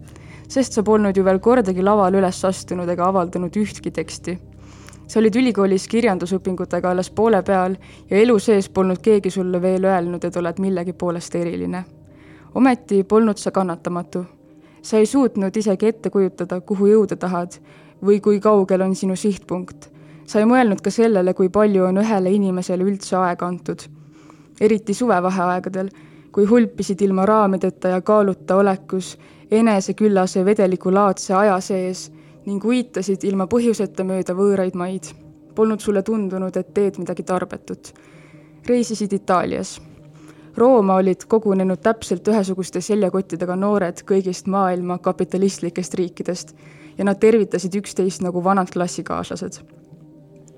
[0.48, 4.38] sest sa polnud ju veel kordagi lavale üles astunud ega avaldanud ühtki teksti.
[5.08, 7.76] sa olid ülikoolis kirjandusõpingutega alles poole peal
[8.10, 11.84] ja elu sees polnud keegi sulle veel öelnud, et oled millegi poolest eriline.
[12.56, 14.26] ometi polnud sa kannatamatu.
[14.82, 17.60] sa ei suutnud isegi ette kujutada, kuhu jõuda tahad
[18.06, 19.90] või kui kaugel on sinu sihtpunkt.
[20.26, 23.80] sa ei mõelnud ka sellele, kui palju on ühele inimesele üldse aega antud.
[24.62, 25.90] eriti suvevaheaegadel,
[26.32, 29.18] kui hulpisid ilma raamideta ja kaaluta olekus
[29.52, 32.12] eneseküllase vedelikulaadse aja sees
[32.46, 35.12] ning uitasid ilma põhjuseta mööda võõraid maid.
[35.56, 37.94] Polnud sulle tundunud, et teed midagi tarbetut.
[38.68, 39.82] reisisid Itaalias.
[40.58, 46.56] Rooma olid kogunenud täpselt ühesuguste seljakottidega noored kõigist maailma kapitalistlikest riikidest
[46.98, 49.62] ja nad tervitasid üksteist nagu vanad klassikaaslased.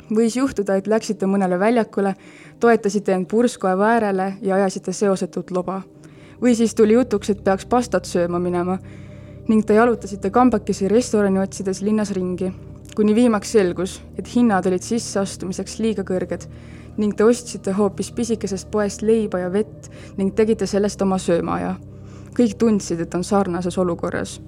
[0.09, 2.15] võis juhtuda, et läksite mõnele väljakule,
[2.59, 5.81] toetasite end purskkaevu äärele ja ajasite seosetut loba
[6.41, 8.77] või siis tuli jutuks, et peaks pastat sööma minema
[9.49, 12.51] ning te jalutasite kambakesi restorani otsides linnas ringi,
[12.95, 16.45] kuni viimaks selgus, et hinnad olid sisseastumiseks liiga kõrged
[16.99, 21.75] ning te ostsite hoopis pisikesest poest leiba ja vett ning tegite sellest oma söömaaja.
[22.39, 24.41] kõik tundsid, et on sarnases olukorras.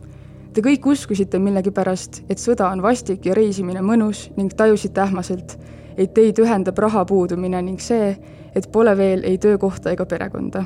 [0.54, 5.58] Te kõik uskusite millegipärast, et sõda on vastik ja reisimine mõnus ning tajusite ähmaselt,
[5.98, 8.16] et teid ühendab raha puudumine ning see,
[8.56, 10.64] et pole veel ei töökohta ega perekonda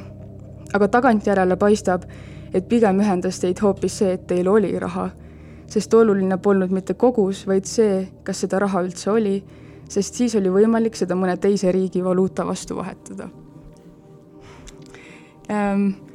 [0.73, 2.05] aga tagantjärele paistab,
[2.53, 5.09] et pigem ühendas teid hoopis see, et teil oli raha.
[5.67, 9.39] sest oluline polnud mitte kogus, vaid see, kas seda raha üldse oli,
[9.89, 13.29] sest siis oli võimalik seda mõne teise riigi valuuta vastu vahetada
[15.49, 16.05] ähm,.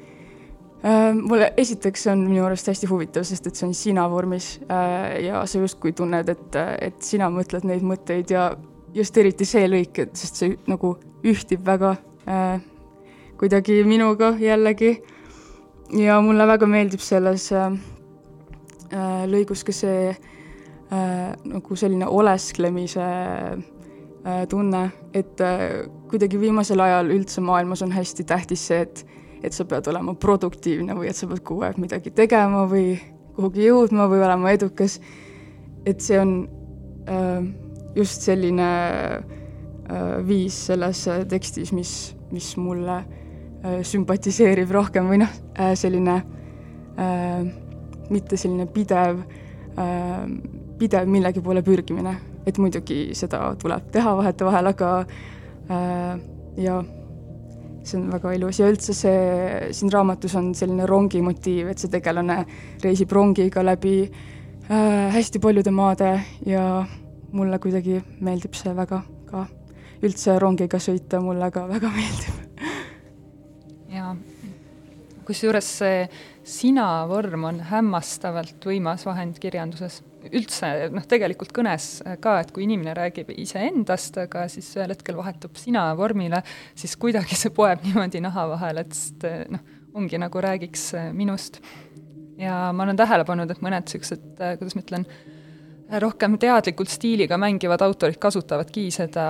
[0.85, 5.19] Ähm, mulle esiteks on minu arust hästi huvitav, sest et see on sina vormis äh,
[5.27, 8.47] ja sa justkui tunned, et, et sina mõtled neid mõtteid ja
[8.97, 11.91] just eriti see lõik, et sest see nagu ühtib väga
[12.25, 12.63] äh,
[13.41, 15.03] kuidagi minuga jällegi.
[15.97, 17.73] ja mulle väga meeldib selles äh,
[18.93, 24.83] äh, lõigus ka see äh, nagu selline olesklemise äh, tunne,
[25.17, 29.07] et äh, kuidagi viimasel ajal üldse maailmas on hästi tähtis see, et
[29.43, 32.99] et sa pead olema produktiivne või et sa pead kogu aeg midagi tegema või
[33.39, 34.99] kuhugi jõudma või olema edukas.
[35.87, 36.37] et see on
[37.09, 37.41] äh,
[37.97, 38.69] just selline
[39.17, 41.95] äh, viis selles tekstis, mis,
[42.31, 43.20] mis mulle äh,
[43.61, 46.17] sümpatiseerib rohkem või noh äh,, selline
[46.97, 47.43] äh,
[48.11, 49.21] mitte selline pidev
[49.77, 50.25] äh,,
[50.81, 52.15] pidev millegi poole pürgimine,
[52.49, 56.15] et muidugi seda tuleb teha vahetevahel, aga äh,
[56.61, 56.81] ja
[57.85, 59.21] see on väga ilus ja üldse see,
[59.77, 62.43] siin raamatus on selline rongi motiiv, et see tegelane
[62.85, 66.13] reisib rongiga läbi äh, hästi paljude maade
[66.47, 66.67] ja
[67.33, 69.47] mulle kuidagi meeldib see väga ka.
[70.03, 72.40] üldse rongiga sõita mulle ka väga meeldib.
[73.91, 74.15] Jaa,
[75.27, 76.05] kusjuures see
[76.47, 81.89] sina vorm on hämmastavalt võimas vahend kirjanduses üldse noh, tegelikult kõnes
[82.21, 86.43] ka, et kui inimene räägib iseendast, aga siis ühel hetkel vahetub sina vormile,
[86.77, 89.65] siis kuidagi see poeb niimoodi naha vahele, et noh,
[89.97, 91.61] ongi nagu räägiks minust.
[92.39, 94.27] ja ma olen tähele pannud, et mõned niisugused,
[94.61, 95.07] kuidas ma ütlen,
[96.05, 99.25] rohkem teadlikult stiiliga mängivad autorid kasutavadki seda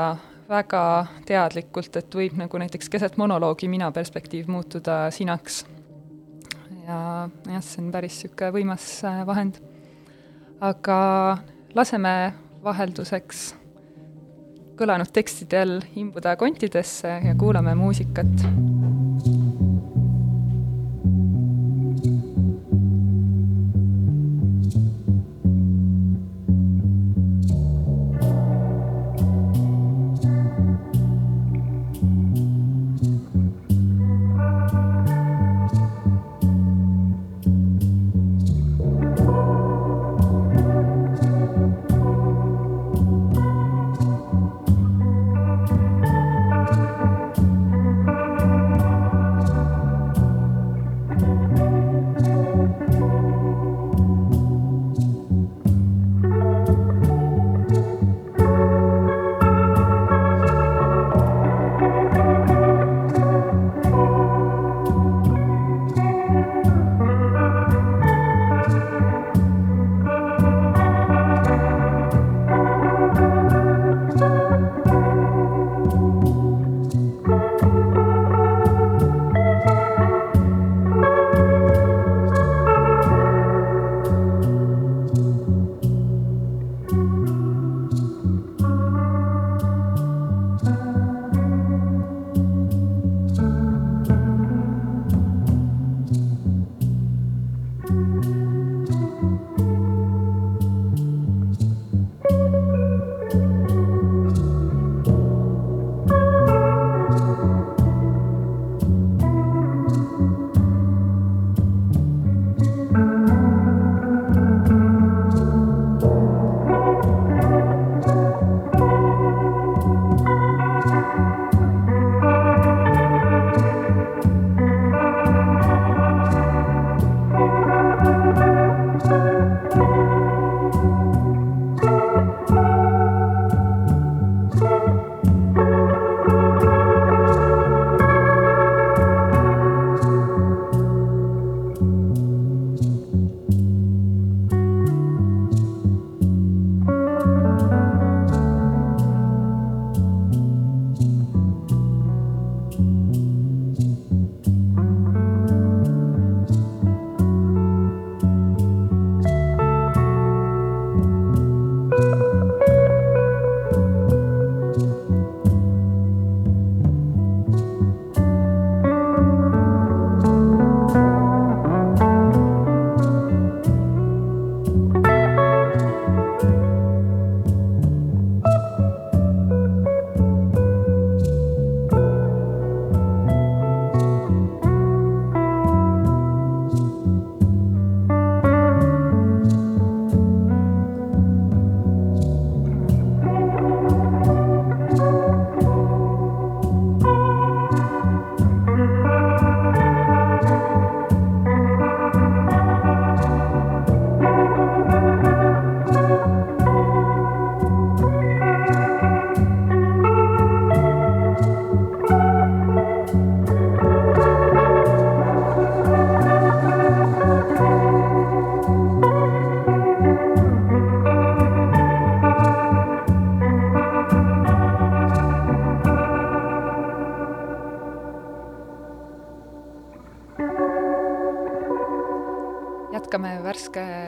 [0.51, 0.85] väga
[1.29, 5.65] teadlikult, et võib nagu näiteks keset monoloogi mina perspektiiv muutuda sinaks.
[6.87, 8.89] ja jah, see on päris niisugune võimas
[9.27, 9.61] vahend
[10.61, 10.99] aga
[11.75, 12.13] laseme
[12.65, 13.41] vahelduseks
[14.81, 18.80] kõlanud tekstidel imbuda kontidesse ja kuulame muusikat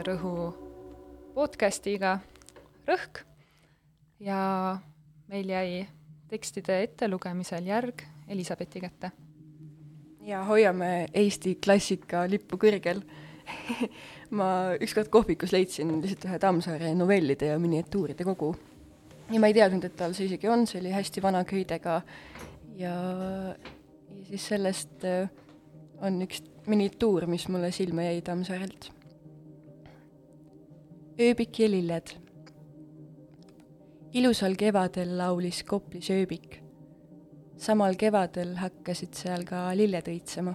[0.07, 0.53] rõhu
[1.35, 2.19] podcastiga
[2.87, 3.23] Rõhk
[4.23, 4.79] ja
[5.31, 5.83] meil jäi
[6.31, 9.13] tekstide ettelugemisel järg Elizabethi kätte.
[10.21, 13.03] ja hoiame Eesti klassika lippu kõrgel
[14.39, 14.49] ma
[14.81, 18.55] ükskord kohvikus leidsin lihtsalt ühe Tammsaare novellide ja miniatuuride kogu.
[19.31, 22.01] ja ma ei teadnud, et tal see isegi on, see oli hästi vana köidega
[22.79, 22.95] ja,
[23.55, 25.29] ja siis sellest äh,
[26.03, 28.91] on üks miniatuur, mis mulle silma jäi Tammsaarelt.
[31.21, 32.15] Ööbik ja lilled.
[34.13, 36.63] ilusal kevadel laulis Koplis ööbik.
[37.57, 40.55] samal kevadel hakkasid seal ka lilled õitsema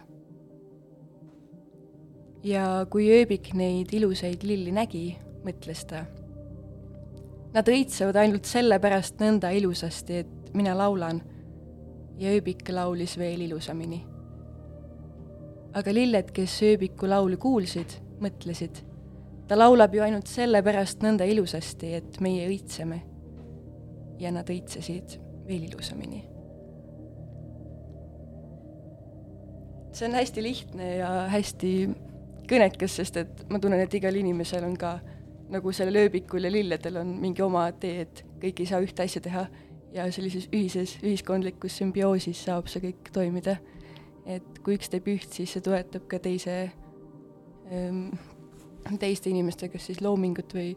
[2.43, 6.05] ja kui ööbik neid ilusaid lilli nägi, mõtles ta.
[7.53, 11.21] Nad õitsevad ainult sellepärast nõnda ilusasti, et mina laulan
[12.17, 14.05] ja ööbik laulis veel ilusamini.
[15.77, 18.86] aga lilled, kes ööbiku laulu kuulsid, mõtlesid,
[19.47, 23.01] ta laulab ju ainult sellepärast nõnda ilusasti, et meie õitseme.
[24.19, 26.23] ja nad õitsesid veel ilusamini.
[29.93, 31.71] see on hästi lihtne ja hästi
[32.49, 34.99] kõnekas, sest et ma tunnen, et igal inimesel on ka
[35.49, 39.21] nagu sellel ööbikul ja lilledel on mingi oma tee, et kõik ei saa ühte asja
[39.23, 39.47] teha
[39.95, 43.57] ja sellises ühises ühiskondlikus sümbioosis saab see kõik toimida.
[44.27, 46.69] et kui üks teeb üht, siis see toetab ka teise,
[47.71, 48.09] ähm,
[48.99, 50.71] teiste inimestega siis loomingut või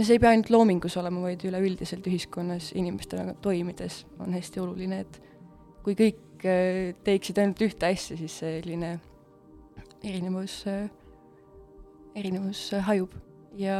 [0.00, 5.20] see ei pea ainult loomingus olema, vaid üleüldiselt ühiskonnas inimestega toimides on hästi oluline, et
[5.84, 8.96] kui kõik äh, teeksid ainult ühte asja, siis selline
[10.04, 10.62] erinevus,
[12.16, 13.12] erinevus hajub.
[13.58, 13.78] Ja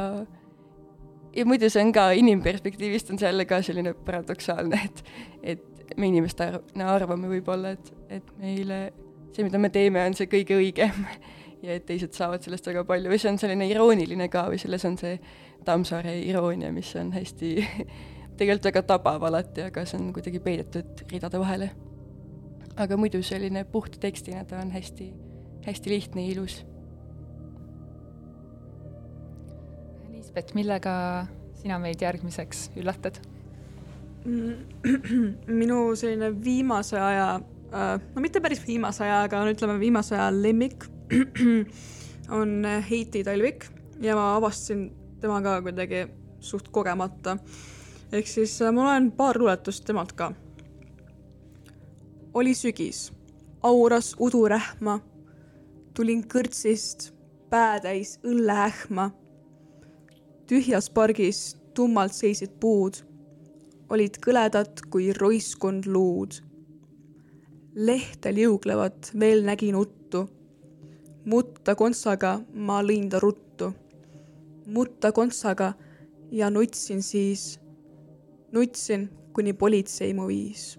[1.37, 5.03] ja muidu see on ka inimperspektiivist on see jälle ka selline paradoksaalne, et,
[5.43, 8.81] et me inimestena arvame võib-olla, et, et meile
[9.33, 11.05] see, mida me teeme, on see kõige õigem
[11.63, 14.85] ja et teised saavad sellest väga palju või see on selline irooniline ka või selles
[14.89, 15.19] on see
[15.67, 17.55] Tammsaare iroonia, mis on hästi
[18.39, 21.71] tegelikult väga tabav alati, aga see on kuidagi peidetud ridade vahele.
[22.79, 25.13] aga muidu selline puht tekstina ta on hästi
[25.67, 26.61] hästi lihtne ja ilus.
[30.13, 30.93] Liisbet, millega
[31.59, 33.19] sina meid järgmiseks üllatad?
[35.61, 37.29] minu selline viimase aja,
[37.73, 40.89] äh, no mitte päris viimase aja, aga ütleme, viimase aja lemmik
[42.41, 43.65] on Heiti Talvik
[44.01, 44.91] ja ma avastasin
[45.21, 46.07] tema ka kuidagi
[46.41, 47.39] suht kogemata.
[48.13, 50.33] ehk siis äh, ma loen paar luuletust temalt ka.
[52.35, 53.13] oli sügis,
[53.63, 55.01] auras udurähma
[55.99, 57.09] tulin kõrtsist,
[57.51, 59.11] päätäis õlleähma.
[60.47, 63.01] tühjas pargis tummalt seisid puud,
[63.91, 66.39] olid kõledad kui roiskund luud.
[67.75, 69.98] lehtel liuglevat veel nägin uttu.
[71.29, 73.73] Mutta kontsaga ma lõin ta ruttu.
[74.67, 75.73] mutta kontsaga
[76.31, 77.61] ja nutsin siis,
[78.53, 80.79] nutsin, kuni politsei mu viis.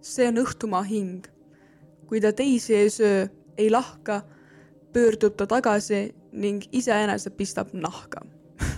[0.00, 1.26] see on õhtumaa hing
[2.08, 3.26] kui ta teisi ei söö,
[3.58, 4.22] ei lahka,
[4.92, 8.20] pöördub ta tagasi ning iseenese pistab nahka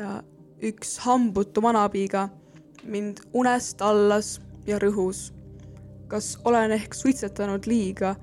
[0.00, 0.22] ja
[0.64, 2.28] üks hambutu vanapiiga
[2.84, 5.32] mind unest allas ja rõhus.
[6.08, 8.14] Kas olen ehk suitsetanud liiga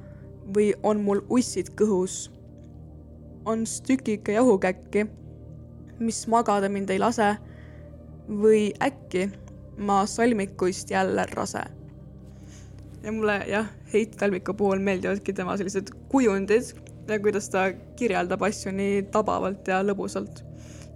[0.56, 2.32] või on mul ussid kõhus?
[3.46, 5.06] on stükike jahukäkki,
[6.00, 7.36] mis magada mind ei lase
[8.26, 9.28] või äkki
[9.78, 11.62] ma salmikuist jälle rase.
[13.04, 16.74] ja mulle jah, Heit Talviku puhul meeldivadki tema sellised kujundid
[17.08, 20.42] ja kuidas ta kirjeldab asju nii tabavalt ja lõbusalt.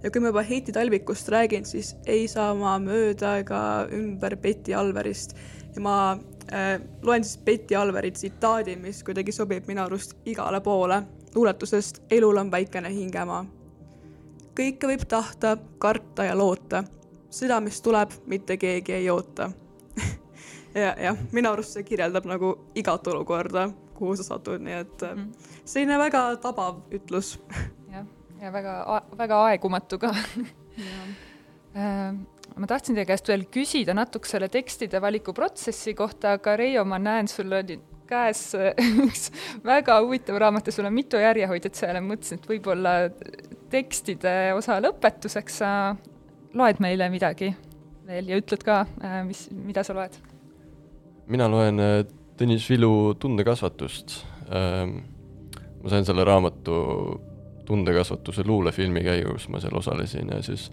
[0.02, 4.74] ja kui ma juba Heiti Talvikust räägin, siis ei saa ma mööda ega ümber Betty
[4.74, 5.36] Alverist
[5.74, 6.18] ja ma
[7.02, 11.02] loen siis Betty Alveri tsitaadi, mis kuidagi sobib minu arust igale poole.
[11.34, 13.44] Luuletusest Elul on väikene hingemaa.
[14.58, 16.84] kõike võib tahta, karta ja loota.
[17.30, 19.50] Seda, mis tuleb, mitte keegi ei oota.
[20.74, 23.64] Ja, jah, minu arust see kirjeldab nagu igat olukorda,
[23.94, 25.32] kuhu sa satud, nii et mm
[25.70, 27.34] selline väga tabav ütlus.
[27.94, 28.06] jah,
[28.40, 28.74] ja väga,
[29.18, 30.14] väga aegumatu ka.
[31.70, 32.16] Äh,
[32.60, 37.00] ma tahtsin teie käest veel küsida natuke selle tekstide valiku protsessi kohta, aga Reio, ma
[37.00, 37.78] näen, sul oli
[38.10, 38.50] käes
[39.06, 39.30] üks
[39.64, 42.94] väga huvitav raamat ja sul on mitu järjehoidjat seal ja mõtlesin, et võib-olla
[43.70, 45.72] tekstide osa lõpetuseks sa
[46.58, 47.52] loed meile midagi
[48.10, 50.18] veel ja ütled ka, äh, mis, mida sa loed?
[51.30, 52.00] mina loen äh,
[52.40, 54.14] Tõnis Vilu Tundekasvatust.
[54.56, 54.94] Ähm,
[55.82, 56.76] ma sain selle raamatu
[57.68, 60.70] tundekasvatuse luulefilmi käigus, ma seal osalesin ja siis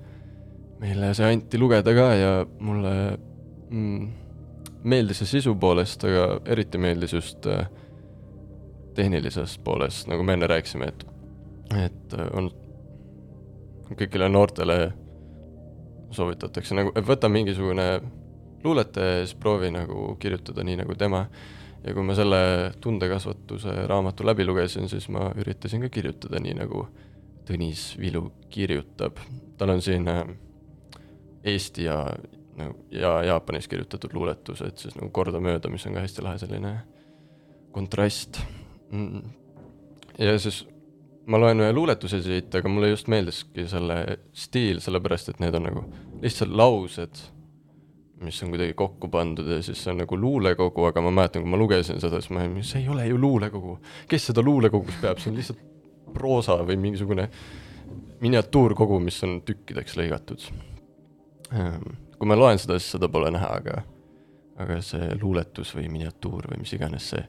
[0.82, 2.94] meile see anti lugeda ka ja mulle
[3.70, 4.08] mm,
[4.88, 7.68] meeldis see sisu poolest, aga eriti meeldis just äh,
[8.98, 11.06] tehnilisest poolest, nagu me enne rääkisime, et,
[11.86, 12.52] et äh, on
[13.96, 14.78] kõigile noortele
[16.12, 17.88] soovitatakse nagu, võta mingisugune
[18.64, 21.28] luuletaja ja siis proovi nagu kirjutada nii nagu tema.
[21.86, 22.40] ja kui ma selle
[22.82, 26.88] tundekasvatuse raamatu läbi lugesin, siis ma üritasin ka kirjutada nii, nagu
[27.48, 29.20] Tõnis Vilu kirjutab.
[29.58, 30.26] tal on siin äh,
[31.48, 32.02] Eesti ja
[32.58, 36.74] nagu ja Jaapanis kirjutatud luuletused siis nagu kordamööda, mis on ka hästi lahe selline
[37.76, 38.42] kontrast.
[38.92, 39.34] Mm.
[40.18, 40.62] ja siis
[41.28, 43.98] ma loen ühe luuletuse siit, aga mulle just meeldiski selle
[44.32, 45.84] stiil, sellepärast et need on nagu
[46.24, 47.20] lihtsalt laused,
[48.24, 51.52] mis on kuidagi kokku pandud ja siis see on nagu luulekogu, aga ma mäletan, kui
[51.52, 53.78] ma lugesin seda, siis ma olin, see ei ole ju luulekogu.
[54.10, 55.62] kes seda luulekogus peab, see on lihtsalt
[56.16, 57.28] proosa või mingisugune
[58.24, 60.48] miniatuurkogu, mis on tükkideks lõigatud
[62.18, 63.82] kui ma loen seda, siis seda pole näha, aga,
[64.60, 67.24] aga see luuletus või miniatuur või mis iganes see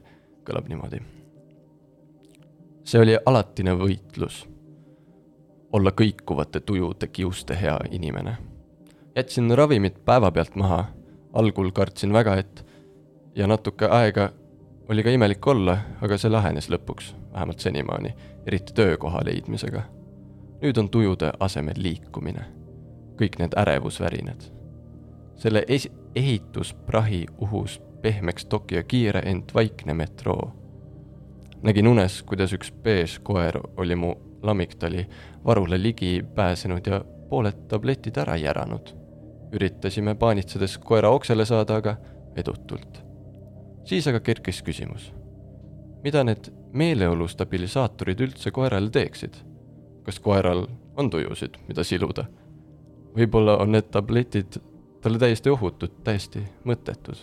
[0.47, 1.01] kõlab niimoodi.
[2.83, 4.47] see oli alatine võitlus,
[5.71, 8.37] olla kõikuvate tujude kiuste hea inimene.
[9.15, 10.85] jätsin ravimid päevapealt maha,
[11.33, 12.65] algul kartsin väga, et
[13.35, 14.31] ja natuke aega
[14.89, 18.15] oli ka imelik olla, aga see lahenes lõpuks, vähemalt senimaani,
[18.45, 19.83] eriti töökoha leidmisega.
[20.61, 22.58] nüüd on tujude asemel liikumine
[23.19, 24.41] kõik need ärevusvärinad.
[25.35, 30.51] selle es-, ehitusprahi uhus pehmeks Tokyo kiire, ent vaikne metroo.
[31.63, 35.07] nägin unes, kuidas üks beež koer oli mu lammiktali
[35.45, 38.95] varule ligi pääsenud ja pooled tabletid ära järanud.
[39.51, 41.97] üritasime paanitsedes koera oksele saada, aga
[42.35, 43.03] edutult.
[43.83, 45.13] siis aga kerkis küsimus.
[46.03, 49.35] mida need meeleolu stabilisaatorid üldse koerale teeksid?
[50.03, 50.67] kas koeral
[50.97, 52.25] on tujusid, mida siluda?
[53.15, 54.59] Võib-olla on need tabletid
[55.01, 57.17] talle täiesti ohutud, täiesti mõttetud,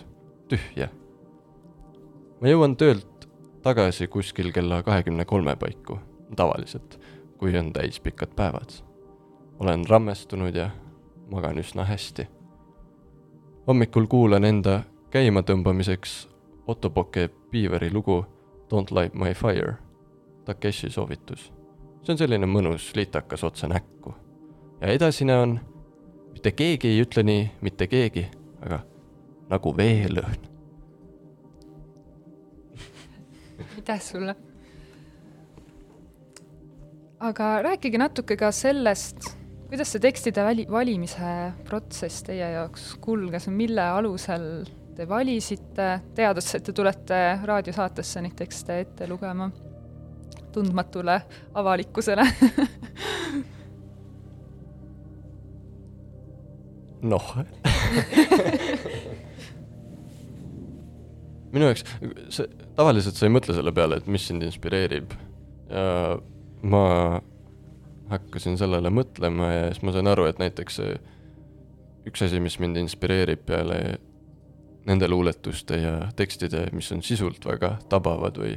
[0.48, 0.88] tühja.
[2.40, 3.28] ma jõuan töölt
[3.62, 5.98] tagasi kuskil kella kahekümne kolme paiku,
[6.36, 7.00] tavaliselt,
[7.38, 8.72] kui on täis pikad päevad.
[9.58, 10.70] olen rammestunud ja
[11.30, 12.28] magan üsna hästi.
[13.66, 16.28] hommikul kuulan enda käimatõmbamiseks
[16.66, 18.26] Ottoboke Beaveri lugu
[18.74, 19.74] Don't light my fire,
[20.44, 21.52] Takeshi soovitus.
[22.02, 24.14] see on selline mõnus litakas otse näkku.
[24.80, 25.60] ja edasine on
[26.46, 28.22] mitte keegi ei ütle nii, mitte keegi,
[28.62, 28.76] aga
[29.50, 30.44] nagu veelõhn.
[33.74, 34.36] aitäh sulle.
[37.18, 39.26] aga rääkige natuke ka sellest,
[39.66, 41.32] kuidas see tekstide väli, valimise
[41.66, 44.46] protsess teie jaoks kulges, mille alusel
[44.94, 49.50] te valisite, teades, et te tulete raadiosaatesse neid tekste ette lugema
[50.54, 51.18] tundmatule
[51.58, 52.30] avalikkusele
[57.02, 57.26] noh
[61.56, 61.84] minu jaoks,
[62.34, 65.14] see, tavaliselt sa ei mõtle selle peale, et mis sind inspireerib.
[65.70, 66.18] ja
[66.66, 66.82] ma
[68.10, 70.80] hakkasin sellele mõtlema ja siis ma sain aru, et näiteks
[72.06, 73.78] üks asi, mis mind inspireerib peale
[74.86, 78.54] nende luuletuste ja tekstide, mis on sisult väga tabavad või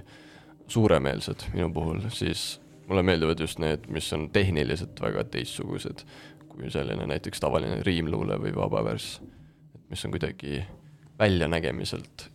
[0.69, 2.59] suuremeelsed minu puhul, siis
[2.89, 6.05] mulle meeldivad just need, mis on tehniliselt väga teistsugused
[6.59, 9.19] kui selline näiteks tavaline riimluule või vabavärss,
[9.75, 10.59] et mis on kuidagi
[11.19, 12.27] väljanägemiselt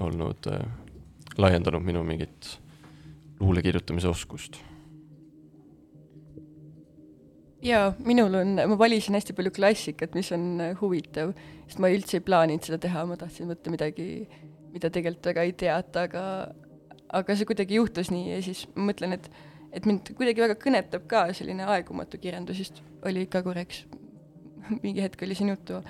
[0.00, 0.64] olnud äh,,
[1.38, 2.54] laiendanud minu mingit
[3.40, 4.60] luule kirjutamise oskust.
[7.62, 11.34] jaa, minul on, ma valisin hästi palju klassikat, mis on äh, huvitav,
[11.66, 14.06] sest ma üldse ei plaaninud seda teha, ma tahtsin võtta midagi,
[14.72, 16.24] mida tegelikult väga ei teata, aga
[17.18, 19.28] aga see kuidagi juhtus nii ja siis ma mõtlen, et
[19.72, 23.84] et mind kuidagi väga kõnetab ka selline aegumatu kirjandus, just oli ka korraks,
[24.84, 25.82] mingi hetk oli siin juttu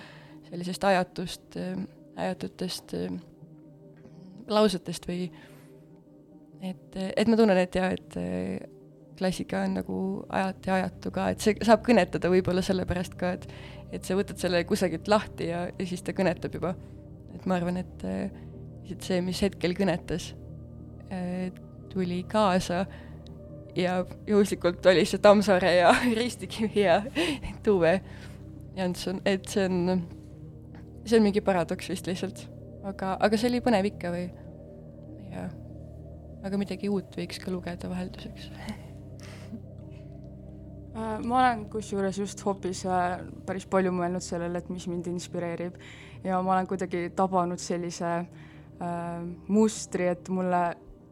[0.48, 1.58] sellisest ajatust,
[2.16, 2.94] ajatutest
[4.48, 5.28] lausetest või
[6.64, 8.18] et, et ma tunnen, et jaa, et
[9.18, 9.98] klassika on nagu
[10.28, 13.50] ajati ajatu ka, et see saab kõnetada võib-olla sellepärast ka, et
[13.88, 16.74] et sa võtad selle kusagilt lahti ja, ja siis ta kõnetab juba.
[17.34, 18.02] et ma arvan, et
[18.88, 20.32] lihtsalt see, mis hetkel kõnetas,
[21.92, 22.82] tuli kaasa
[23.76, 27.02] ja juhuslikult oli see Tammsaare ja Ristikivi ja
[27.62, 28.00] Tuve
[28.76, 30.02] Janson, et see on,
[31.04, 32.44] see on mingi paradoks vist lihtsalt.
[32.86, 34.26] aga, aga see oli põnev ikka või,
[35.34, 35.50] jah.
[36.46, 38.50] aga midagi uut võiks ka lugeda vahelduseks
[40.94, 45.74] äh, ma olen kusjuures just hoopis äh, päris palju mõelnud sellele, et mis mind inspireerib
[46.24, 48.28] ja ma olen kuidagi tabanud sellise äh,
[49.50, 50.62] mustri, et mulle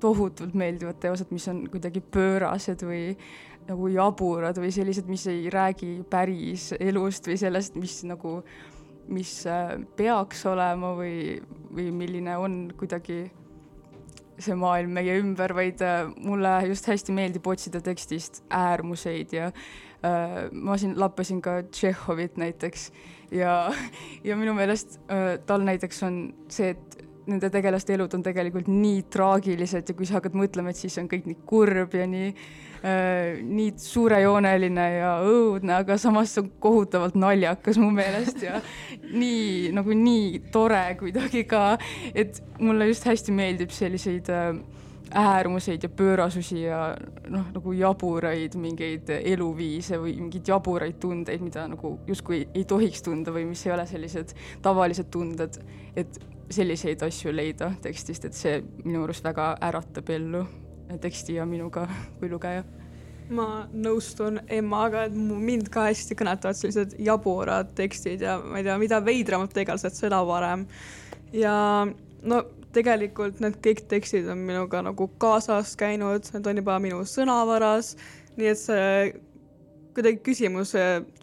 [0.01, 3.16] tohutult meeldivad teosed, mis on kuidagi pöörased või
[3.66, 8.38] nagu jaburad või sellised, mis ei räägi päris elust või sellest, mis nagu
[9.09, 11.38] mis äh, peaks olema või,
[11.74, 13.24] või milline on kuidagi
[14.42, 20.47] see maailm meie ümber, vaid äh, mulle just hästi meeldib otsida tekstist äärmuseid ja äh,
[20.53, 22.90] ma siin lappasin ka Tšehhovit näiteks
[23.34, 23.72] ja,
[24.24, 26.20] ja minu meelest äh, tal näiteks on
[26.53, 26.86] see, et
[27.27, 31.09] nende tegelaste elud on tegelikult nii traagilised ja kui sa hakkad mõtlema, et siis on
[31.11, 37.81] kõik nii kurb ja nii äh,, nii suurejooneline ja õudne, aga samas on kohutavalt naljakas
[37.83, 38.61] mu meelest ja
[39.22, 41.66] nii nagu nii tore kuidagi ka,
[42.14, 44.55] et mulle just hästi meeldib selliseid äh,
[45.14, 46.97] äärmuseid ja pöörasusi ja
[47.29, 53.35] noh, nagu jaburaid mingeid eluviise või mingeid jaburaid tundeid, mida nagu justkui ei tohiks tunda
[53.35, 55.61] või mis ei ole sellised tavalised tunded,
[55.97, 56.18] et
[56.53, 60.44] selliseid asju leida tekstist, et see minu arust väga äratab ellu
[61.03, 61.86] teksti ja minuga
[62.20, 62.64] kui lugeja.
[63.28, 68.76] ma nõustun Emmaga, et mind ka hästi kõnetavad sellised jaburad tekstid ja ma ei tea,
[68.78, 70.66] mida veidramad tegelased, seda parem.
[71.34, 71.57] ja
[72.22, 72.42] no
[72.76, 77.94] tegelikult need kõik tekstid on minuga nagu kaasas käinud, need on juba minu sõnavaras,
[78.36, 78.90] nii et see
[79.97, 80.74] kuidagi küsimus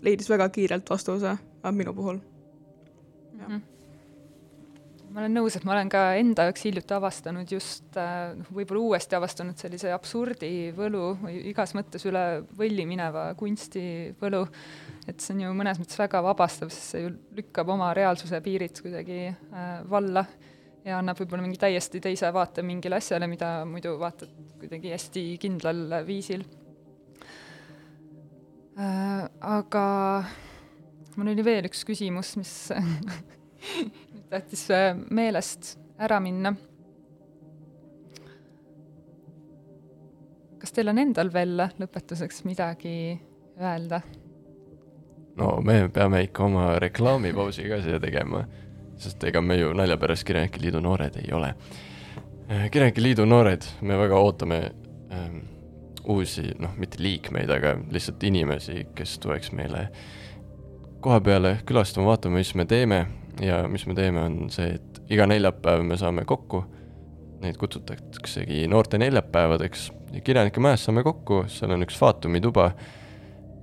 [0.01, 1.37] leidis väga kiirelt vastuse
[1.71, 2.17] minu puhul.
[3.33, 3.72] Mm -hmm
[5.13, 8.81] ma olen nõus, et ma olen ka enda jaoks hiljuti avastanud just äh, noh, võib-olla
[8.87, 12.23] uuesti avastanud sellise absurdi võlu või igas mõttes üle
[12.57, 13.83] võlli mineva kunsti
[14.21, 14.41] võlu.
[15.05, 18.81] et see on ju mõnes mõttes väga vabastav, sest see ju lükkab oma reaalsuse piirid
[18.81, 20.25] kuidagi äh, valla
[20.83, 24.33] ja annab võib-olla mingi täiesti teise vaate mingile asjale, mida muidu vaatad
[24.63, 26.41] kuidagi hästi kindlal viisil
[28.81, 29.29] äh,.
[29.59, 29.85] aga
[31.15, 32.55] mul oli veel üks küsimus, mis
[34.33, 36.55] tahtis äh, meelest ära minna.
[40.63, 42.95] kas teil on endal veel lõpetuseks midagi
[43.59, 43.99] öelda?
[45.37, 48.45] no me peame ikka oma reklaamipausi ka siia tegema,
[48.97, 51.53] sest ega me ju nalja pärast Kirjanike Liidu noored ei ole.
[52.49, 54.61] Äh, kirjanike Liidu noored, me väga ootame
[55.11, 55.41] ähm,
[56.09, 59.89] uusi, noh, mitte liikmeid, aga lihtsalt inimesi, kes tuleks meile
[61.03, 63.05] koha peale külastama, vaatama, mis me teeme
[63.41, 66.63] ja mis me teeme, on see, et iga neljapäev me saame kokku,
[67.43, 69.91] neid kutsutaksegi noorte neljapäevadeks.
[70.13, 72.71] Ja Kirjanike Majas saame kokku, seal on üks Faatumi tuba.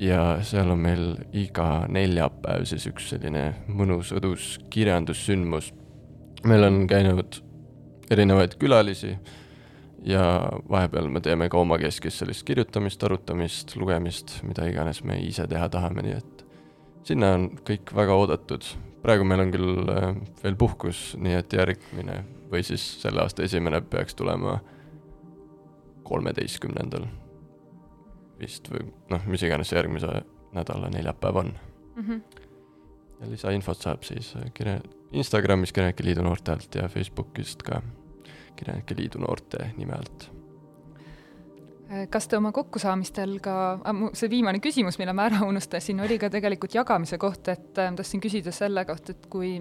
[0.01, 1.05] Ja seal on meil
[1.37, 5.75] iga neljapäev siis üks selline mõnus õdus kirjandussündmus.
[6.45, 7.43] meil on käinud
[8.11, 9.19] erinevaid külalisi.
[10.05, 15.69] Ja vahepeal me teeme ka omakeskis sellist kirjutamist, arutamist, lugemist, mida iganes me ise teha
[15.69, 16.47] tahame, nii et
[17.05, 18.65] sinna on kõik väga oodatud
[19.03, 20.11] praegu meil on küll äh,
[20.43, 22.21] veel puhkus, nii et järgmine
[22.51, 24.59] või siis selle aasta esimene peaks tulema
[26.07, 27.07] kolmeteistkümnendal
[28.41, 30.23] vist või noh, mis iganes järgmise
[30.57, 32.03] nädala neljapäev on mm.
[32.03, 32.23] -hmm.
[33.21, 34.81] ja lisainfot saab siis äh, kirja,
[35.13, 37.83] Instagramis Kirjanike Liidu noorte alt ja Facebookist ka
[38.57, 40.31] Kirjanike Liidu noorte nime alt
[42.11, 46.31] kas te oma kokkusaamistel ka, ah, see viimane küsimus, mille ma ära unustasin, oli ka
[46.31, 49.57] tegelikult jagamise kohta, et äh, tahtsin küsida selle kohta, et kui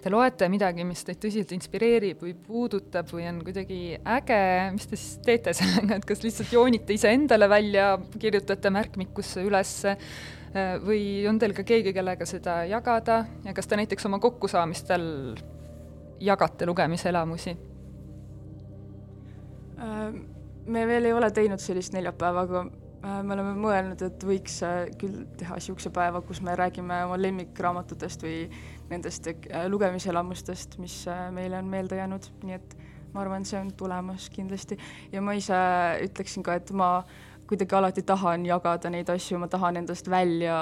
[0.00, 4.40] te loete midagi, mis teid tõsiselt inspireerib või puudutab või on kuidagi äge,
[4.74, 10.74] mis te siis teete sellega, et kas lihtsalt joonite iseendale välja, kirjutate märkmikusse ülesse äh,
[10.82, 15.06] või on teil ka keegi, kellega seda jagada ja kas te näiteks oma kokkusaamistel
[16.20, 17.56] jagate lugemiselamusi
[19.78, 20.39] ähm.?
[20.70, 24.82] Me veel ei ole teinud sellist neljapäeva, aga äh, me oleme mõelnud, et võiks äh,
[25.00, 28.44] küll teha niisuguse päeva, kus me räägime oma lemmikraamatutest või
[28.90, 31.02] nendest äh, lugemiselamustest, mis
[31.36, 32.76] meile on meelde jäänud, nii et
[33.14, 34.78] ma arvan, see on tulemas kindlasti.
[35.10, 35.58] Ja ma ise
[36.06, 37.00] ütleksin ka, et ma
[37.50, 40.56] kuidagi alati tahan jagada neid asju, ma tahan endast välja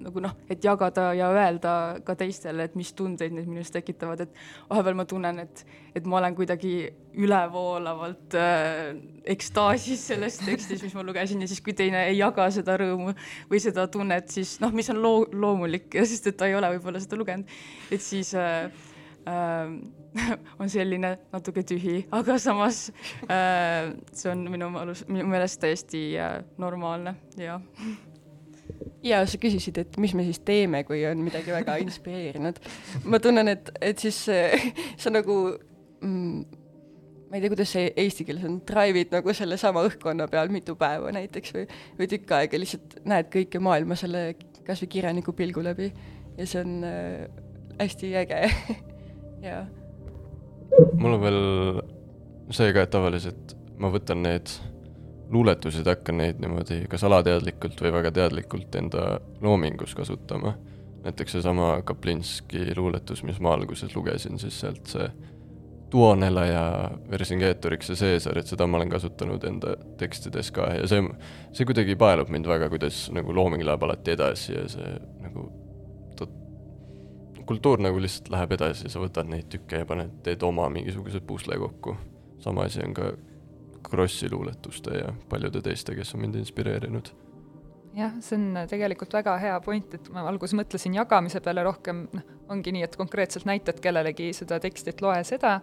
[0.00, 1.74] nagu noh, et jagada ja öelda
[2.06, 5.64] ka teistele, et mis tundeid need minus tekitavad, et vahepeal ma tunnen, et,
[5.94, 6.74] et ma olen kuidagi
[7.20, 8.80] ülevoolavalt äh,
[9.36, 13.12] ekstaasis selles tekstis, mis ma lugesin ja siis, kui teine ei jaga seda rõõmu
[13.50, 17.02] või seda tunnet, siis noh, mis on loo-, loomulik, sest et ta ei ole võib-olla
[17.04, 17.58] seda lugenud,
[17.92, 18.70] et siis äh,
[19.28, 19.76] äh,
[20.60, 22.88] on selline natuke tühi, aga samas
[23.30, 27.60] äh, see on minu mõelus, minu meelest täiesti äh, normaalne ja.
[29.06, 32.62] ja sa küsisid, et mis me siis teeme, kui on midagi väga inspireerinud.
[33.04, 35.40] ma tunnen, et, et siis sa nagu
[36.00, 36.60] mm,
[37.30, 41.12] ma ei tea, kuidas see eesti keeles on, drive'id nagu sellesama õhkkonna peal mitu päeva
[41.14, 41.66] näiteks või,
[41.98, 44.32] või tükk aega lihtsalt näed kõike maailma selle
[44.66, 45.92] kas või kirjaniku pilgu läbi
[46.36, 47.28] ja see on äh,
[47.80, 48.40] hästi äge
[49.46, 49.62] jaa.
[50.98, 51.40] Mul on veel
[52.54, 54.52] see ka, et tavaliselt ma võtan need
[55.30, 60.56] luuletused, hakkan neid niimoodi kas alateadlikult või väga teadlikult enda loomingus kasutama.
[61.04, 65.10] näiteks seesama Kaplinski luuletus, mis ma alguses lugesin, siis sealt see
[65.90, 71.02] Tuonela ja Vercingetorix ja Caesar, et seda ma olen kasutanud enda tekstides ka ja see,
[71.52, 74.92] see kuidagi paelub mind väga, kuidas nagu looming läheb alati edasi ja see
[75.24, 75.48] nagu
[77.50, 81.58] kultuur nagu lihtsalt läheb edasi, sa võtad neid tükke ja paned, teed oma mingisuguse pusle
[81.58, 81.96] kokku.
[82.40, 83.10] sama asi on ka
[83.82, 87.10] Krossi luuletuste ja paljude teiste, kes on mind inspireerinud
[87.96, 92.30] jah, see on tegelikult väga hea point, et ma alguses mõtlesin jagamise peale rohkem, noh,
[92.54, 95.56] ongi nii, et konkreetselt näitad kellelegi seda teksti, et loe seda,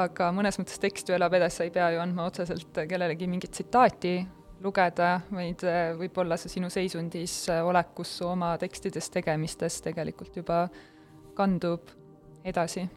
[0.00, 3.54] aga mõnes mõttes tekst ju elab edasi, sa ei pea ju andma otseselt kellelegi mingit
[3.54, 4.16] tsitaati
[4.64, 10.68] lugeda, vaid eh, võib-olla see sinu seisundis eh, olekus su oma tekstides, tegemistes tegelikult juba
[11.34, 11.90] kandub
[12.44, 12.88] edasi.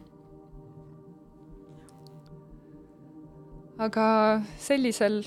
[3.78, 4.04] aga
[4.58, 5.20] sellisel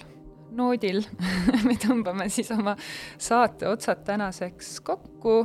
[0.51, 0.99] noodil
[1.67, 2.73] me tõmbame siis oma
[3.17, 5.35] saate otsad tänaseks kokku.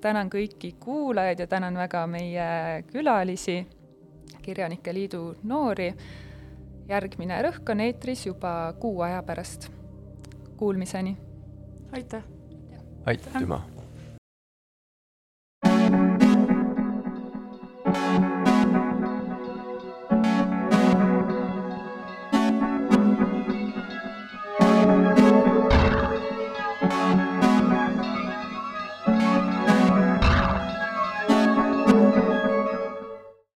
[0.00, 3.60] tänan kõiki kuulajaid ja tänan väga meie külalisi,
[4.42, 5.92] Kirjanike Liidu noori.
[6.88, 9.70] järgmine Rõhk on eetris juba kuu aja pärast.
[10.56, 11.16] Kuulmiseni!
[11.92, 12.22] aitäh!
[13.06, 13.75] aitüma!
[17.96, 18.25] Thank you.